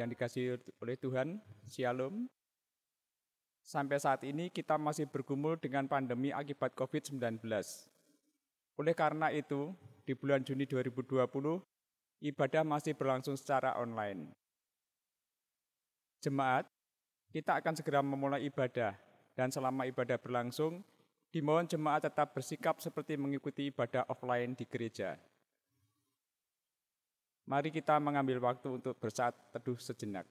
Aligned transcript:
yang 0.00 0.08
dikasih 0.08 0.56
oleh 0.80 0.96
Tuhan, 0.96 1.36
Shalom. 1.68 2.24
Sampai 3.60 4.00
saat 4.00 4.24
ini 4.24 4.48
kita 4.48 4.80
masih 4.80 5.04
bergumul 5.04 5.60
dengan 5.60 5.84
pandemi 5.84 6.32
akibat 6.32 6.72
COVID-19. 6.72 7.44
Oleh 8.80 8.94
karena 8.96 9.28
itu, 9.28 9.76
di 10.08 10.16
bulan 10.16 10.40
Juni 10.40 10.64
2020, 10.64 11.60
ibadah 12.24 12.64
masih 12.64 12.96
berlangsung 12.96 13.36
secara 13.36 13.76
online. 13.76 14.32
Jemaat, 16.24 16.64
kita 17.28 17.60
akan 17.60 17.76
segera 17.76 18.00
memulai 18.00 18.48
ibadah, 18.48 18.96
dan 19.36 19.52
selama 19.52 19.84
ibadah 19.84 20.16
berlangsung, 20.16 20.80
dimohon 21.28 21.68
jemaat 21.68 22.08
tetap 22.08 22.32
bersikap 22.32 22.80
seperti 22.80 23.20
mengikuti 23.20 23.68
ibadah 23.68 24.08
offline 24.08 24.56
di 24.56 24.64
gereja. 24.64 25.20
Mari 27.50 27.74
kita 27.74 27.98
mengambil 27.98 28.38
waktu 28.38 28.78
untuk 28.78 28.94
bersaat 28.94 29.34
teduh 29.50 29.74
sejenak. 29.74 30.22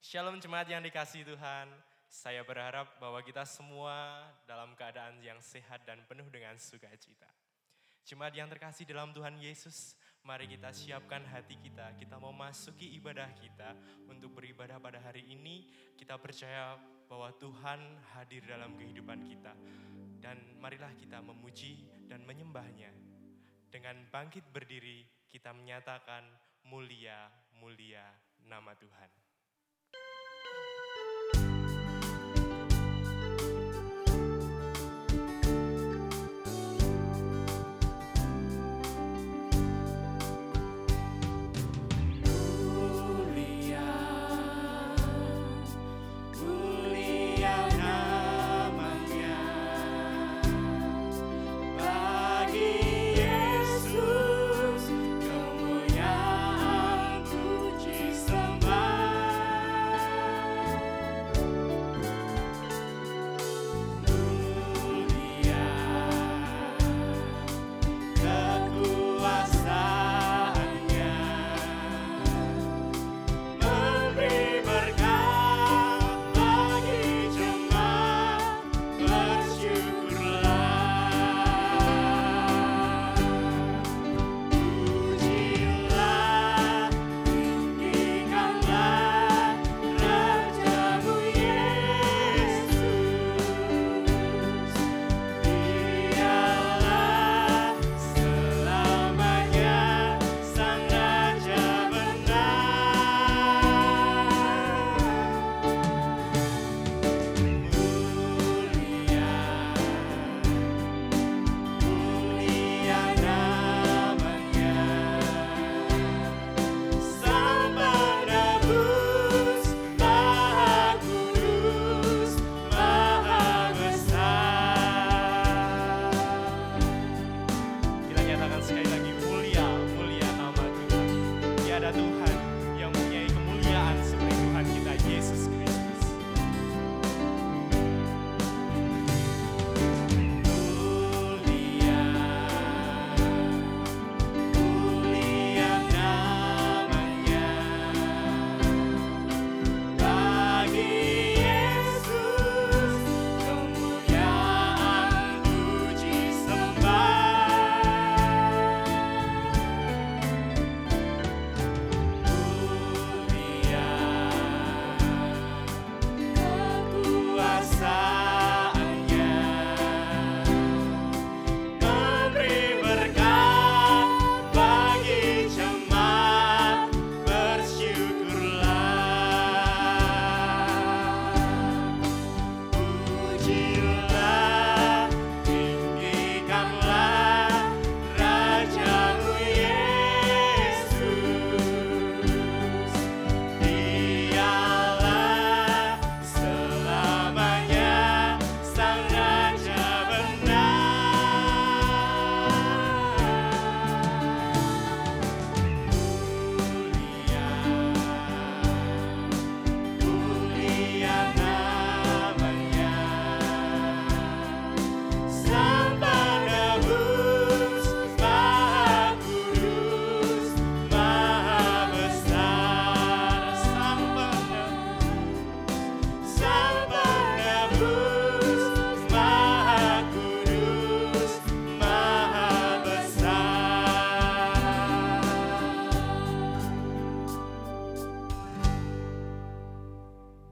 Shalom 0.00 0.40
jemaat 0.40 0.72
yang 0.72 0.80
dikasih 0.80 1.28
Tuhan. 1.28 1.87
Saya 2.08 2.40
berharap 2.40 2.96
bahwa 2.96 3.20
kita 3.20 3.44
semua 3.44 4.24
dalam 4.48 4.72
keadaan 4.72 5.20
yang 5.20 5.36
sehat 5.44 5.84
dan 5.84 6.00
penuh 6.08 6.24
dengan 6.32 6.56
sukacita. 6.56 7.28
Jemaat 8.08 8.32
yang 8.32 8.48
terkasih 8.48 8.88
dalam 8.88 9.12
Tuhan 9.12 9.36
Yesus, 9.36 9.92
mari 10.24 10.48
kita 10.48 10.72
siapkan 10.72 11.20
hati 11.28 11.60
kita. 11.60 11.92
Kita 12.00 12.16
mau 12.16 12.32
masuki 12.32 12.96
ibadah 12.96 13.28
kita 13.36 13.76
untuk 14.08 14.32
beribadah 14.40 14.80
pada 14.80 14.96
hari 15.04 15.28
ini. 15.28 15.68
Kita 15.92 16.16
percaya 16.16 16.80
bahwa 17.04 17.28
Tuhan 17.36 17.80
hadir 18.16 18.40
dalam 18.48 18.72
kehidupan 18.80 19.28
kita. 19.28 19.52
Dan 20.24 20.40
marilah 20.56 20.96
kita 20.96 21.20
memuji 21.20 21.84
dan 22.08 22.24
menyembahnya. 22.24 22.88
Dengan 23.68 24.00
bangkit 24.08 24.48
berdiri, 24.48 25.04
kita 25.28 25.52
menyatakan 25.52 26.24
mulia, 26.64 27.28
mulia 27.60 28.08
nama 28.48 28.72
Tuhan. 28.72 29.27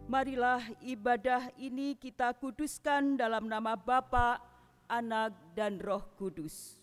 Marilah 0.07 0.63
ibadah 0.87 1.51
ini 1.59 1.99
kita 1.99 2.31
kuduskan 2.39 3.19
dalam 3.19 3.51
nama 3.51 3.75
Bapa 3.75 4.39
Anak, 4.87 5.35
dan 5.59 5.83
Roh 5.83 6.15
Kudus. 6.15 6.79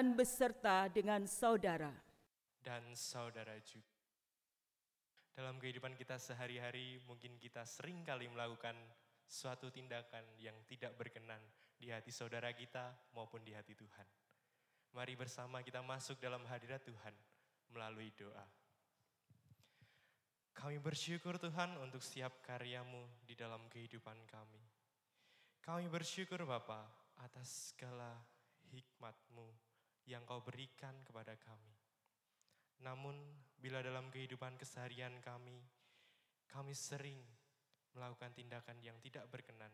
Tuhan 0.00 0.16
beserta 0.16 0.88
dengan 0.88 1.28
saudara. 1.28 1.92
dan 2.64 2.80
saudara 2.96 3.52
juga. 3.60 4.00
Dalam 5.36 5.60
kehidupan 5.60 5.92
kita 5.92 6.16
sehari-hari, 6.16 7.04
mungkin 7.04 7.36
kita 7.36 7.68
sering 7.68 8.00
kali 8.00 8.24
melakukan 8.32 8.72
suatu 9.28 9.68
tindakan 9.68 10.24
yang 10.40 10.56
tidak 10.64 10.96
berkenan 10.96 11.36
di 11.76 11.92
hati 11.92 12.08
saudara 12.08 12.48
kita 12.56 12.96
maupun 13.12 13.44
di 13.44 13.52
hati 13.52 13.76
Tuhan. 13.76 14.08
Mari 14.96 15.20
bersama 15.20 15.60
kita 15.60 15.84
masuk 15.84 16.16
dalam 16.16 16.48
hadirat 16.48 16.80
Tuhan 16.80 17.12
melalui 17.68 18.08
doa. 18.16 18.48
Kami 20.56 20.80
bersyukur 20.80 21.36
Tuhan 21.36 21.76
untuk 21.76 22.00
setiap 22.00 22.40
karyamu 22.40 23.04
di 23.28 23.36
dalam 23.36 23.68
kehidupan 23.68 24.16
kami. 24.32 24.64
Kami 25.60 25.92
bersyukur 25.92 26.40
Bapa 26.48 26.88
atas 27.20 27.76
segala 27.76 28.16
hikmatmu 28.72 29.69
yang 30.10 30.26
kau 30.26 30.42
berikan 30.42 30.98
kepada 31.06 31.38
kami. 31.38 31.70
Namun 32.82 33.14
bila 33.54 33.78
dalam 33.78 34.10
kehidupan 34.10 34.58
keseharian 34.58 35.22
kami, 35.22 35.62
kami 36.50 36.74
sering 36.74 37.22
melakukan 37.94 38.34
tindakan 38.34 38.82
yang 38.82 38.98
tidak 38.98 39.30
berkenan, 39.30 39.70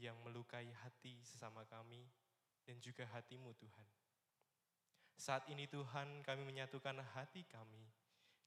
yang 0.00 0.16
melukai 0.24 0.72
hati 0.80 1.20
sesama 1.20 1.68
kami 1.68 2.08
dan 2.64 2.80
juga 2.80 3.04
hatimu 3.12 3.52
Tuhan. 3.60 3.88
Saat 5.16 5.48
ini 5.52 5.68
Tuhan 5.68 6.24
kami 6.24 6.44
menyatukan 6.44 6.96
hati 7.16 7.44
kami, 7.48 7.84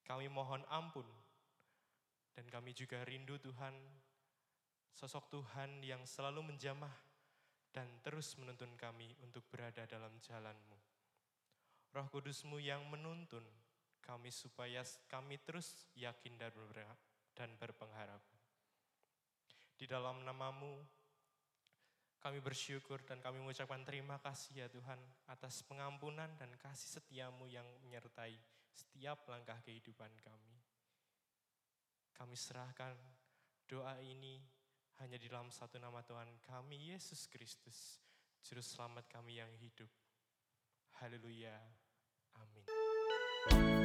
kami 0.05 0.25
mohon 0.29 0.65
ampun, 0.69 1.05
dan 2.33 2.45
kami 2.49 2.73
juga 2.73 3.01
rindu 3.05 3.37
Tuhan, 3.41 3.73
sosok 4.93 5.29
Tuhan 5.33 5.81
yang 5.85 6.05
selalu 6.05 6.53
menjamah 6.53 6.93
dan 7.69 7.89
terus 8.01 8.37
menuntun 8.37 8.73
kami 8.77 9.13
untuk 9.21 9.45
berada 9.49 9.85
dalam 9.85 10.13
jalanmu. 10.21 10.88
Roh 11.89 12.07
Kudusmu 12.13 12.61
yang 12.61 12.85
menuntun 12.85 13.41
kami 14.05 14.33
supaya 14.33 14.81
kami 15.09 15.37
terus 15.41 15.85
yakin 15.93 16.37
dan, 16.37 17.49
berpengharapan. 17.57 18.39
Di 19.77 19.85
dalam 19.85 20.25
namamu, 20.25 20.81
kami 22.19 22.43
bersyukur 22.43 22.99
dan 23.07 23.23
kami 23.23 23.39
mengucapkan 23.39 23.79
terima 23.87 24.19
kasih 24.19 24.65
ya 24.65 24.67
Tuhan 24.67 24.99
atas 25.31 25.63
pengampunan 25.63 26.27
dan 26.35 26.51
kasih 26.59 26.99
setiamu 26.99 27.47
yang 27.47 27.63
menyertai 27.79 28.35
setiap 28.75 29.23
langkah 29.31 29.55
kehidupan 29.63 30.11
kami. 30.19 30.55
Kami 32.11 32.35
serahkan 32.35 32.99
doa 33.63 33.95
ini 34.03 34.43
hanya 34.99 35.15
di 35.15 35.31
dalam 35.31 35.47
satu 35.47 35.79
nama 35.79 36.03
Tuhan 36.03 36.27
kami, 36.43 36.91
Yesus 36.91 37.31
Kristus, 37.31 38.03
Juru 38.43 38.59
Selamat 38.59 39.07
kami 39.07 39.39
yang 39.39 39.51
hidup. 39.55 39.87
Haleluya. 40.99 41.78
Thank 43.47 43.69
you. 43.69 43.78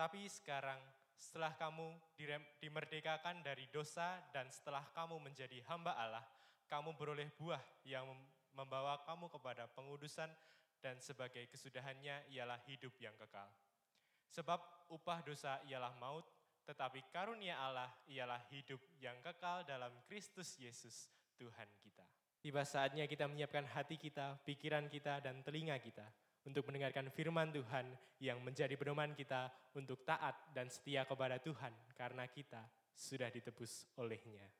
Tetapi 0.00 0.32
sekarang 0.32 0.80
setelah 1.12 1.52
kamu 1.60 1.92
dimerdekakan 2.56 3.44
dari 3.44 3.68
dosa 3.68 4.16
dan 4.32 4.48
setelah 4.48 4.80
kamu 4.96 5.20
menjadi 5.20 5.60
hamba 5.68 5.92
Allah, 5.92 6.24
kamu 6.72 6.96
beroleh 6.96 7.28
buah 7.36 7.60
yang 7.84 8.08
membawa 8.56 9.04
kamu 9.04 9.28
kepada 9.28 9.68
pengudusan 9.68 10.32
dan 10.80 10.96
sebagai 11.04 11.44
kesudahannya 11.52 12.32
ialah 12.32 12.56
hidup 12.64 12.96
yang 12.96 13.12
kekal. 13.20 13.44
Sebab 14.32 14.88
upah 14.88 15.20
dosa 15.20 15.60
ialah 15.68 15.92
maut, 16.00 16.24
tetapi 16.64 17.04
karunia 17.12 17.60
Allah 17.60 17.92
ialah 18.08 18.40
hidup 18.48 18.80
yang 19.04 19.20
kekal 19.20 19.68
dalam 19.68 19.92
Kristus 20.08 20.56
Yesus 20.56 21.12
Tuhan 21.36 21.68
kita. 21.84 22.08
Tiba 22.40 22.64
saatnya 22.64 23.04
kita 23.04 23.28
menyiapkan 23.28 23.68
hati 23.68 24.00
kita, 24.00 24.40
pikiran 24.48 24.88
kita, 24.88 25.20
dan 25.20 25.44
telinga 25.44 25.76
kita 25.76 26.08
untuk 26.44 26.64
mendengarkan 26.68 27.12
firman 27.12 27.52
Tuhan 27.52 27.86
yang 28.20 28.40
menjadi 28.40 28.72
pedoman 28.76 29.12
kita 29.12 29.52
untuk 29.76 30.04
taat 30.04 30.36
dan 30.56 30.68
setia 30.72 31.04
kepada 31.04 31.36
Tuhan 31.40 31.72
karena 31.96 32.24
kita 32.28 32.64
sudah 32.96 33.28
ditebus 33.32 33.88
olehnya. 33.96 34.59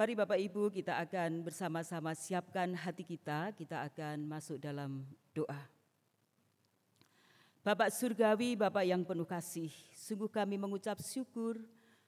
Mari 0.00 0.16
Bapak 0.16 0.40
Ibu 0.40 0.72
kita 0.72 0.96
akan 0.96 1.44
bersama-sama 1.44 2.16
siapkan 2.16 2.72
hati 2.72 3.04
kita, 3.04 3.52
kita 3.52 3.84
akan 3.84 4.24
masuk 4.24 4.56
dalam 4.56 5.04
doa. 5.36 5.60
Bapak 7.60 7.92
Surgawi, 7.92 8.56
Bapak 8.56 8.88
yang 8.88 9.04
penuh 9.04 9.28
kasih, 9.28 9.68
sungguh 9.92 10.32
kami 10.32 10.56
mengucap 10.56 10.96
syukur 11.04 11.60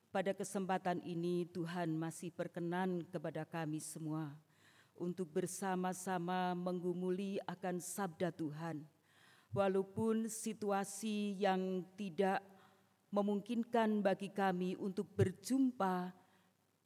pada 0.09 0.33
kesempatan 0.33 1.05
ini 1.05 1.45
Tuhan 1.53 1.93
masih 1.93 2.33
berkenan 2.33 3.05
kepada 3.13 3.45
kami 3.45 3.77
semua 3.77 4.33
untuk 4.97 5.29
bersama-sama 5.29 6.57
menggumuli 6.57 7.45
akan 7.45 7.77
sabda 7.77 8.33
Tuhan. 8.33 8.89
Walaupun 9.53 10.33
situasi 10.33 11.37
yang 11.37 11.85
tidak 12.01 12.41
memungkinkan 13.13 14.01
bagi 14.01 14.33
kami 14.33 14.81
untuk 14.81 15.13
berjumpa 15.13 16.22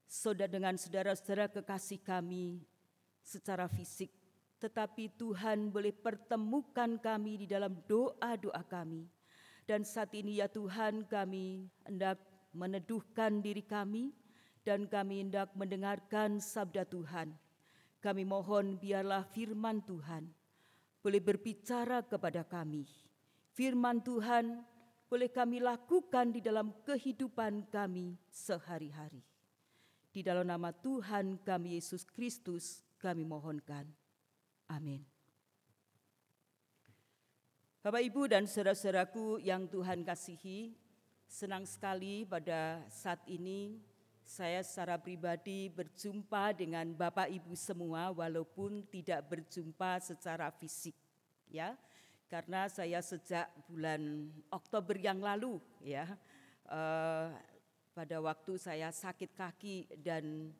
saudara 0.06 0.50
dengan 0.50 0.74
saudara-saudara 0.78 1.50
kekasih 1.50 2.00
kami 2.00 2.62
secara 3.20 3.66
fisik, 3.66 4.14
tetapi 4.62 5.12
Tuhan 5.18 5.68
boleh 5.74 5.92
pertemukan 5.92 6.96
kami 6.96 7.44
di 7.44 7.46
dalam 7.50 7.74
doa-doa 7.90 8.62
kami. 8.66 9.10
Dan 9.66 9.82
saat 9.82 10.14
ini 10.14 10.38
ya 10.38 10.46
Tuhan 10.46 11.10
kami 11.10 11.66
hendak 11.82 12.22
meneduhkan 12.54 13.42
diri 13.42 13.66
kami 13.66 14.14
dan 14.62 14.86
kami 14.86 15.26
hendak 15.26 15.50
mendengarkan 15.58 16.38
sabda 16.38 16.86
Tuhan. 16.86 17.34
Kami 17.98 18.22
mohon 18.22 18.78
biarlah 18.78 19.26
firman 19.26 19.82
Tuhan 19.82 20.30
boleh 21.02 21.22
berbicara 21.22 22.02
kepada 22.02 22.42
kami. 22.42 22.82
Firman 23.54 24.02
Tuhan 24.02 24.62
boleh 25.06 25.30
kami 25.30 25.62
lakukan 25.62 26.34
di 26.34 26.42
dalam 26.42 26.74
kehidupan 26.82 27.70
kami 27.70 28.18
sehari-hari. 28.26 29.22
Di 30.16 30.24
dalam 30.24 30.48
nama 30.48 30.72
Tuhan 30.72 31.44
kami 31.44 31.76
Yesus 31.76 32.08
Kristus 32.08 32.80
kami 32.96 33.20
mohonkan. 33.20 33.84
Amin. 34.64 35.04
Bapak 37.84 38.00
Ibu 38.00 38.24
dan 38.24 38.48
saudara-saudaraku 38.48 39.44
yang 39.44 39.68
Tuhan 39.68 40.08
kasihi, 40.08 40.72
senang 41.28 41.68
sekali 41.68 42.24
pada 42.24 42.80
saat 42.88 43.20
ini 43.28 43.76
saya 44.24 44.64
secara 44.64 44.96
pribadi 44.96 45.68
berjumpa 45.68 46.56
dengan 46.56 46.96
Bapak 46.96 47.28
Ibu 47.28 47.52
semua 47.52 48.08
walaupun 48.08 48.88
tidak 48.88 49.20
berjumpa 49.28 50.00
secara 50.00 50.48
fisik 50.48 50.96
ya. 51.52 51.76
Karena 52.32 52.72
saya 52.72 53.04
sejak 53.04 53.52
bulan 53.68 54.32
Oktober 54.48 54.96
yang 54.96 55.20
lalu 55.20 55.60
ya 55.84 56.08
uh, 56.72 57.36
pada 57.96 58.20
waktu 58.20 58.60
saya 58.60 58.92
sakit 58.92 59.32
kaki 59.32 59.88
dan 60.04 60.52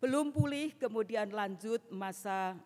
belum 0.00 0.32
pulih 0.32 0.72
kemudian 0.80 1.28
lanjut 1.28 1.84
masa 1.92 2.56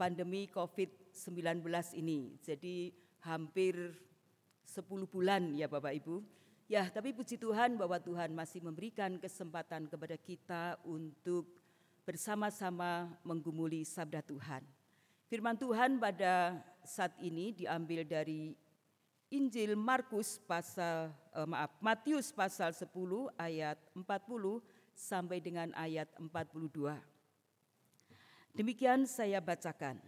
pandemi 0.00 0.48
COVID-19 0.48 1.68
ini. 2.00 2.40
Jadi 2.40 2.96
hampir 3.20 3.92
10 4.64 5.04
bulan 5.04 5.52
ya 5.52 5.68
Bapak 5.68 5.92
Ibu. 6.00 6.24
Ya, 6.64 6.88
tapi 6.88 7.12
puji 7.12 7.36
Tuhan 7.36 7.76
bahwa 7.76 8.00
Tuhan 8.00 8.32
masih 8.32 8.64
memberikan 8.64 9.20
kesempatan 9.20 9.84
kepada 9.88 10.16
kita 10.16 10.80
untuk 10.88 11.48
bersama-sama 12.08 13.08
menggumuli 13.20 13.84
sabda 13.84 14.24
Tuhan. 14.24 14.64
Firman 15.28 15.60
Tuhan 15.60 16.00
pada 16.00 16.56
saat 16.84 17.12
ini 17.20 17.52
diambil 17.52 18.04
dari 18.04 18.56
Injil 19.28 19.76
Markus 19.76 20.40
pasal 20.40 21.12
eh, 21.36 21.44
maaf 21.44 21.76
Matius 21.84 22.32
pasal 22.32 22.72
10 22.72 22.88
ayat 23.36 23.76
40 23.92 24.04
sampai 24.96 25.38
dengan 25.38 25.68
ayat 25.76 26.08
42. 26.16 26.96
Demikian 28.56 29.04
saya 29.04 29.38
bacakan. 29.38 30.00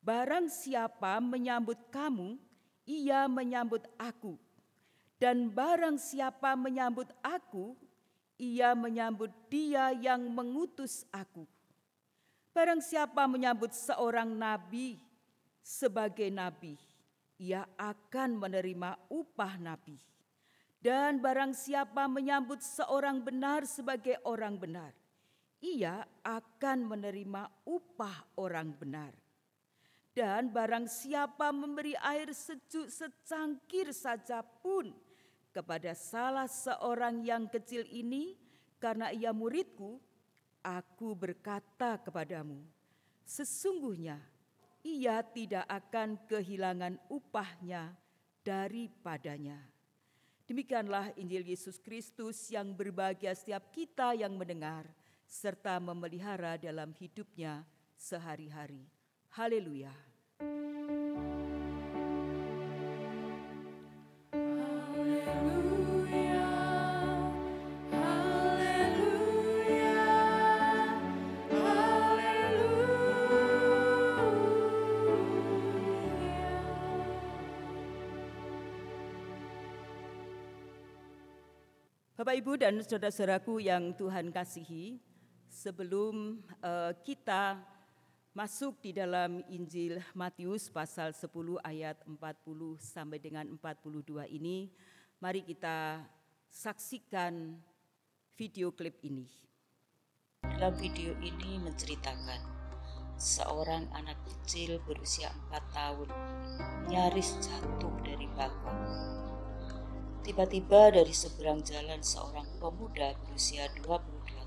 Barang 0.00 0.48
siapa 0.48 1.20
menyambut 1.20 1.76
kamu, 1.92 2.40
ia 2.88 3.28
menyambut 3.28 3.84
aku. 4.00 4.40
Dan 5.20 5.52
barang 5.52 6.00
siapa 6.00 6.56
menyambut 6.56 7.12
aku, 7.20 7.76
ia 8.40 8.72
menyambut 8.72 9.28
dia 9.52 9.92
yang 9.92 10.24
mengutus 10.32 11.04
aku. 11.12 11.44
Barang 12.56 12.80
siapa 12.80 13.28
menyambut 13.28 13.70
seorang 13.76 14.32
nabi 14.32 14.96
sebagai 15.60 16.32
nabi, 16.32 16.74
ia 17.40 17.64
akan 17.80 18.36
menerima 18.36 19.08
upah 19.08 19.56
nabi. 19.56 19.96
Dan 20.80 21.24
barang 21.24 21.56
siapa 21.56 22.04
menyambut 22.08 22.60
seorang 22.60 23.24
benar 23.24 23.64
sebagai 23.64 24.20
orang 24.28 24.60
benar, 24.60 24.92
ia 25.60 26.04
akan 26.24 26.88
menerima 26.88 27.48
upah 27.68 28.36
orang 28.40 28.72
benar. 28.76 29.12
Dan 30.12 30.52
barang 30.52 30.88
siapa 30.88 31.52
memberi 31.52 31.96
air 31.96 32.32
sejuk 32.32 32.88
secangkir 32.88 33.92
saja 33.92 34.40
pun 34.40 34.92
kepada 35.52 35.92
salah 35.92 36.48
seorang 36.48 37.24
yang 37.24 37.44
kecil 37.48 37.84
ini, 37.88 38.36
karena 38.80 39.12
ia 39.12 39.36
muridku, 39.36 40.00
aku 40.64 41.12
berkata 41.12 42.00
kepadamu, 42.00 42.64
sesungguhnya 43.28 44.16
ia 44.80 45.20
tidak 45.22 45.68
akan 45.68 46.16
kehilangan 46.28 46.96
upahnya 47.12 47.92
daripadanya. 48.40 49.60
Demikianlah 50.50 51.14
Injil 51.14 51.46
Yesus 51.46 51.78
Kristus 51.78 52.50
yang 52.50 52.74
berbahagia 52.74 53.30
setiap 53.38 53.70
kita 53.70 54.18
yang 54.18 54.34
mendengar 54.34 54.88
serta 55.30 55.78
memelihara 55.78 56.58
dalam 56.58 56.90
hidupnya 56.98 57.62
sehari-hari. 57.94 58.82
Haleluya. 59.30 59.94
Bapak, 82.30 82.46
Ibu, 82.46 82.54
dan 82.62 82.78
saudara-saudaraku 82.78 83.58
yang 83.58 83.90
Tuhan 83.90 84.30
kasihi, 84.30 85.02
sebelum 85.50 86.38
uh, 86.62 86.94
kita 87.02 87.58
masuk 88.30 88.78
di 88.78 88.94
dalam 88.94 89.42
Injil 89.50 89.98
Matius 90.14 90.70
pasal 90.70 91.10
10 91.10 91.26
ayat 91.66 91.98
40 92.06 92.22
sampai 92.78 93.18
dengan 93.18 93.50
42 93.50 94.30
ini, 94.30 94.70
mari 95.18 95.42
kita 95.42 96.06
saksikan 96.46 97.58
video 98.38 98.70
klip 98.78 99.02
ini. 99.02 99.26
Dalam 100.46 100.78
video 100.78 101.10
ini 101.18 101.58
menceritakan 101.58 102.46
seorang 103.18 103.90
anak 103.90 104.22
kecil 104.22 104.78
berusia 104.86 105.34
4 105.50 105.74
tahun 105.74 106.08
nyaris 106.94 107.42
jatuh 107.42 107.94
dari 108.06 108.30
balkon 108.38 109.29
Tiba-tiba 110.20 110.92
dari 110.92 111.14
seberang 111.16 111.64
jalan 111.64 112.04
seorang 112.04 112.44
pemuda 112.60 113.16
berusia 113.24 113.64
22 113.80 113.96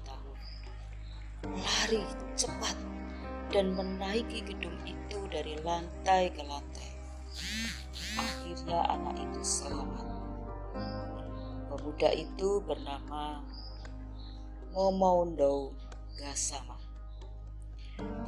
tahun 0.05 0.37
lari 1.49 2.05
cepat 2.37 2.77
dan 3.49 3.73
menaiki 3.73 4.45
gedung 4.45 4.77
itu 4.85 5.19
dari 5.33 5.57
lantai 5.65 6.29
ke 6.29 6.45
lantai. 6.45 6.91
Akhirnya 8.13 8.85
anak 8.85 9.17
itu 9.17 9.41
selamat. 9.41 10.05
Pemuda 11.73 12.09
itu 12.13 12.61
bernama 12.61 13.41
Momoundo 14.77 15.73
Gasama. 16.21 16.77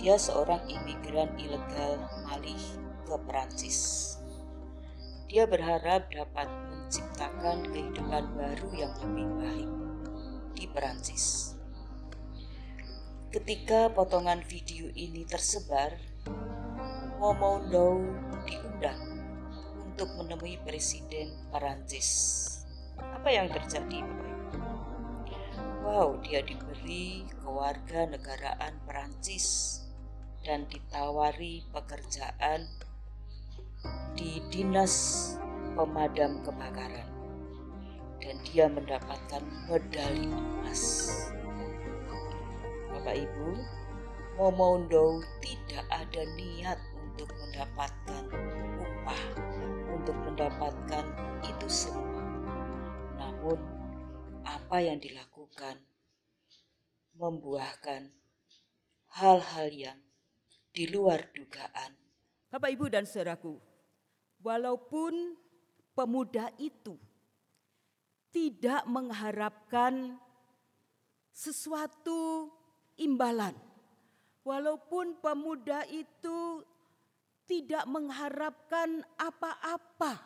Dia 0.01 0.17
seorang 0.17 0.65
imigran 0.65 1.29
ilegal 1.37 2.01
Mali 2.25 2.57
ke 3.05 3.15
Perancis. 3.29 4.17
Dia 5.35 5.51
berharap 5.51 6.07
dapat 6.15 6.47
menciptakan 6.47 7.67
kehidupan 7.67 8.39
baru 8.39 8.71
yang 8.71 8.95
lebih 9.03 9.27
baik 9.35 9.71
di 10.55 10.63
Perancis. 10.71 11.51
Ketika 13.35 13.91
potongan 13.91 14.39
video 14.47 14.87
ini 14.95 15.27
tersebar, 15.27 15.99
Momoundo 17.19 17.99
diundang 18.47 19.27
untuk 19.83 20.07
menemui 20.15 20.55
Presiden 20.63 21.35
Perancis. 21.51 22.07
Apa 22.95 23.27
yang 23.27 23.51
terjadi? 23.51 24.07
Wow, 25.83 26.15
dia 26.23 26.47
diberi 26.47 27.27
kewarganegaraan 27.43 28.87
Perancis 28.87 29.83
dan 30.47 30.63
ditawari 30.71 31.67
pekerjaan 31.75 32.84
di 34.15 34.39
dinas 34.53 34.93
pemadam 35.75 36.39
kebakaran 36.45 37.09
dan 38.23 38.35
dia 38.47 38.65
mendapatkan 38.65 39.43
medali 39.69 40.31
emas. 40.31 40.83
Bapak 42.89 43.21
Ibu, 43.21 43.47
Momondo 44.41 45.21
tidak 45.45 45.85
ada 45.93 46.21
niat 46.39 46.79
untuk 46.97 47.29
mendapatkan 47.29 48.23
upah, 48.81 49.23
untuk 49.93 50.17
mendapatkan 50.25 51.05
itu 51.45 51.67
semua. 51.69 52.23
Namun, 53.21 53.61
apa 54.41 54.77
yang 54.81 54.97
dilakukan 54.97 55.77
membuahkan 57.15 58.11
hal-hal 59.21 59.69
yang 59.71 59.99
di 60.75 60.91
luar 60.91 61.31
dugaan. 61.31 61.95
Bapak, 62.51 62.75
Ibu, 62.75 62.91
dan 62.91 63.07
saudaraku, 63.07 63.55
Walaupun 64.45 65.33
pemuda 65.97 66.53
itu 66.61 66.93
tidak 68.29 68.85
mengharapkan 68.85 70.21
sesuatu 71.33 72.53
imbalan, 72.93 73.57
walaupun 74.45 75.17
pemuda 75.17 75.81
itu 75.89 76.61
tidak 77.49 77.89
mengharapkan 77.89 79.01
apa-apa, 79.17 80.21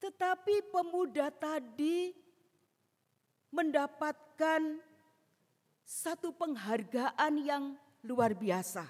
tetapi 0.00 0.64
pemuda 0.72 1.28
tadi 1.28 2.16
mendapatkan 3.52 4.80
satu 5.84 6.32
penghargaan 6.32 7.34
yang 7.44 7.76
luar 8.08 8.32
biasa. 8.32 8.88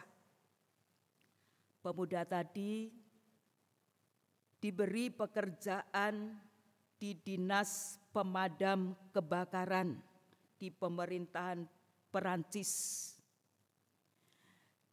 Pemuda 1.82 2.22
tadi 2.22 3.05
diberi 4.60 5.12
pekerjaan 5.12 6.36
di 6.96 7.12
Dinas 7.20 8.00
Pemadam 8.10 8.96
Kebakaran 9.12 10.00
di 10.56 10.72
pemerintahan 10.72 11.68
Perancis. 12.08 13.12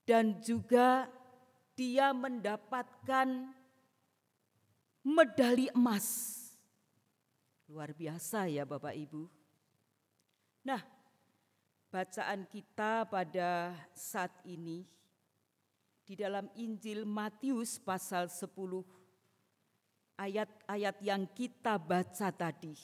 Dan 0.04 0.44
juga 0.44 1.08
dia 1.80 2.12
mendapatkan 2.12 3.56
medali 5.04 5.72
emas. 5.72 6.40
Luar 7.72 7.96
biasa 7.96 8.52
ya 8.52 8.68
Bapak 8.68 8.92
Ibu. 8.92 9.24
Nah, 10.68 10.84
bacaan 11.88 12.44
kita 12.52 13.08
pada 13.08 13.72
saat 13.96 14.32
ini 14.44 14.84
di 16.04 16.20
dalam 16.20 16.52
Injil 16.60 17.08
Matius 17.08 17.80
pasal 17.80 18.28
10 18.28 18.48
ayat-ayat 20.18 20.98
yang 21.02 21.26
kita 21.34 21.78
baca 21.82 22.30
tadi 22.34 22.76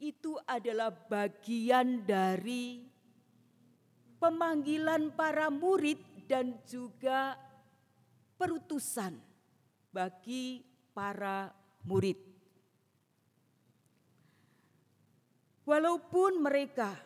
itu 0.00 0.32
adalah 0.48 0.88
bagian 0.88 2.08
dari 2.08 2.80
pemanggilan 4.16 5.12
para 5.12 5.52
murid 5.52 6.00
dan 6.24 6.56
juga 6.64 7.36
perutusan 8.40 9.12
bagi 9.92 10.64
para 10.96 11.52
murid. 11.84 12.16
Walaupun 15.68 16.40
mereka 16.40 16.96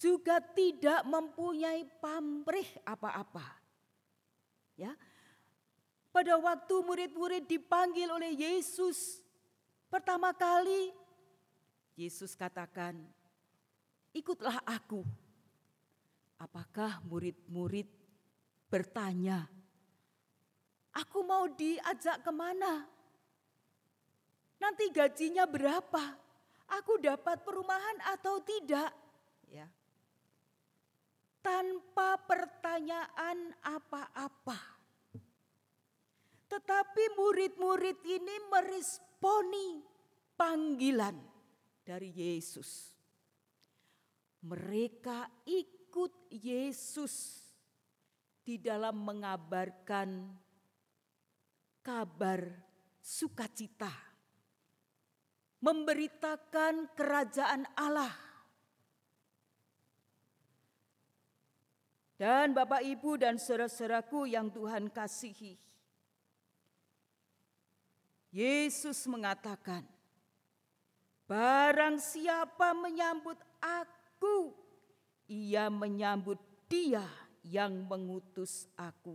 juga 0.00 0.40
tidak 0.40 1.04
mempunyai 1.04 1.84
pamrih 2.00 2.66
apa-apa. 2.82 3.60
Ya, 4.74 4.90
pada 6.14 6.38
waktu 6.38 6.74
murid-murid 6.86 7.50
dipanggil 7.50 8.06
oleh 8.06 8.30
Yesus 8.38 9.18
pertama 9.90 10.30
kali, 10.30 10.94
Yesus 11.98 12.38
katakan, 12.38 12.94
"Ikutlah 14.14 14.62
aku." 14.62 15.02
Apakah 16.38 17.02
murid-murid 17.02 17.90
bertanya, 18.70 19.50
Aku 20.94 21.26
mau 21.26 21.50
diajak 21.50 22.22
ke 22.22 22.30
mana? 22.30 22.86
Nanti 24.62 24.94
gajinya 24.94 25.42
berapa? 25.42 26.14
Aku 26.70 27.02
dapat 27.02 27.42
perumahan 27.42 27.98
atau 28.14 28.38
tidak? 28.46 28.94
Ya. 29.50 29.66
Tanpa 31.42 32.14
pertanyaan 32.22 33.58
apa-apa. 33.60 34.73
Tetapi 36.54 37.18
murid-murid 37.18 37.98
ini 38.06 38.36
meresponi 38.46 39.82
panggilan 40.38 41.18
dari 41.82 42.14
Yesus. 42.14 42.94
Mereka 44.46 45.42
ikut 45.50 46.30
Yesus 46.30 47.42
di 48.46 48.62
dalam 48.62 49.02
mengabarkan 49.02 50.30
kabar 51.82 52.46
sukacita, 53.02 53.90
memberitakan 55.58 56.94
kerajaan 56.94 57.66
Allah. 57.74 58.14
Dan 62.14 62.54
Bapak 62.54 62.86
Ibu 62.86 63.18
dan 63.18 63.42
saudara-saudaraku 63.42 64.30
yang 64.30 64.54
Tuhan 64.54 64.86
kasihi. 64.94 65.63
Yesus 68.34 69.06
mengatakan, 69.06 69.86
Barang 71.30 72.02
siapa 72.02 72.74
menyambut 72.74 73.38
aku, 73.62 74.50
ia 75.30 75.70
menyambut 75.70 76.42
dia 76.66 77.06
yang 77.46 77.86
mengutus 77.86 78.66
aku. 78.74 79.14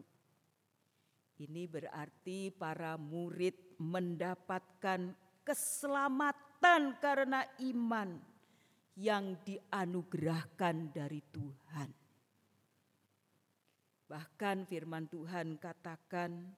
Ini 1.36 1.68
berarti 1.68 2.48
para 2.56 2.96
murid 2.96 3.76
mendapatkan 3.76 5.12
keselamatan 5.44 6.96
karena 7.04 7.44
iman 7.60 8.16
yang 8.96 9.36
dianugerahkan 9.44 10.96
dari 10.96 11.20
Tuhan. 11.28 11.90
Bahkan 14.08 14.58
firman 14.66 15.12
Tuhan 15.12 15.60
katakan 15.62 16.56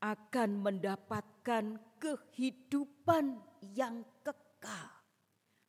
akan 0.00 0.64
mendapatkan 0.64 1.76
kehidupan 2.00 3.36
yang 3.76 4.00
kekal 4.24 4.88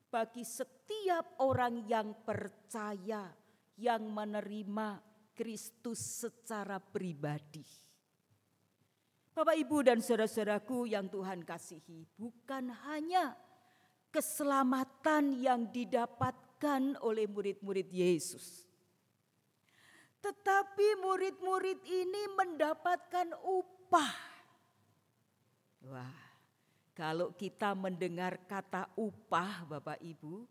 bagi 0.08 0.44
setiap 0.48 1.40
orang 1.44 1.88
yang 1.88 2.16
percaya, 2.24 3.32
yang 3.80 4.08
menerima 4.12 5.00
Kristus 5.36 6.00
secara 6.00 6.80
pribadi. 6.80 7.64
Bapak, 9.32 9.56
ibu, 9.56 9.80
dan 9.80 10.04
saudara-saudaraku 10.04 10.92
yang 10.92 11.08
Tuhan 11.08 11.48
kasihi, 11.48 12.04
bukan 12.20 12.68
hanya 12.88 13.32
keselamatan 14.12 15.40
yang 15.40 15.72
didapatkan 15.72 17.00
oleh 17.00 17.32
murid-murid 17.32 17.88
Yesus, 17.88 18.68
tetapi 20.20 21.00
murid-murid 21.00 21.80
ini 21.88 22.24
mendapatkan 22.36 23.32
upah. 23.40 23.81
Wah, 23.92 24.16
kalau 26.96 27.36
kita 27.36 27.76
mendengar 27.76 28.40
kata 28.48 28.88
upah, 28.96 29.68
Bapak 29.68 30.00
Ibu, 30.00 30.48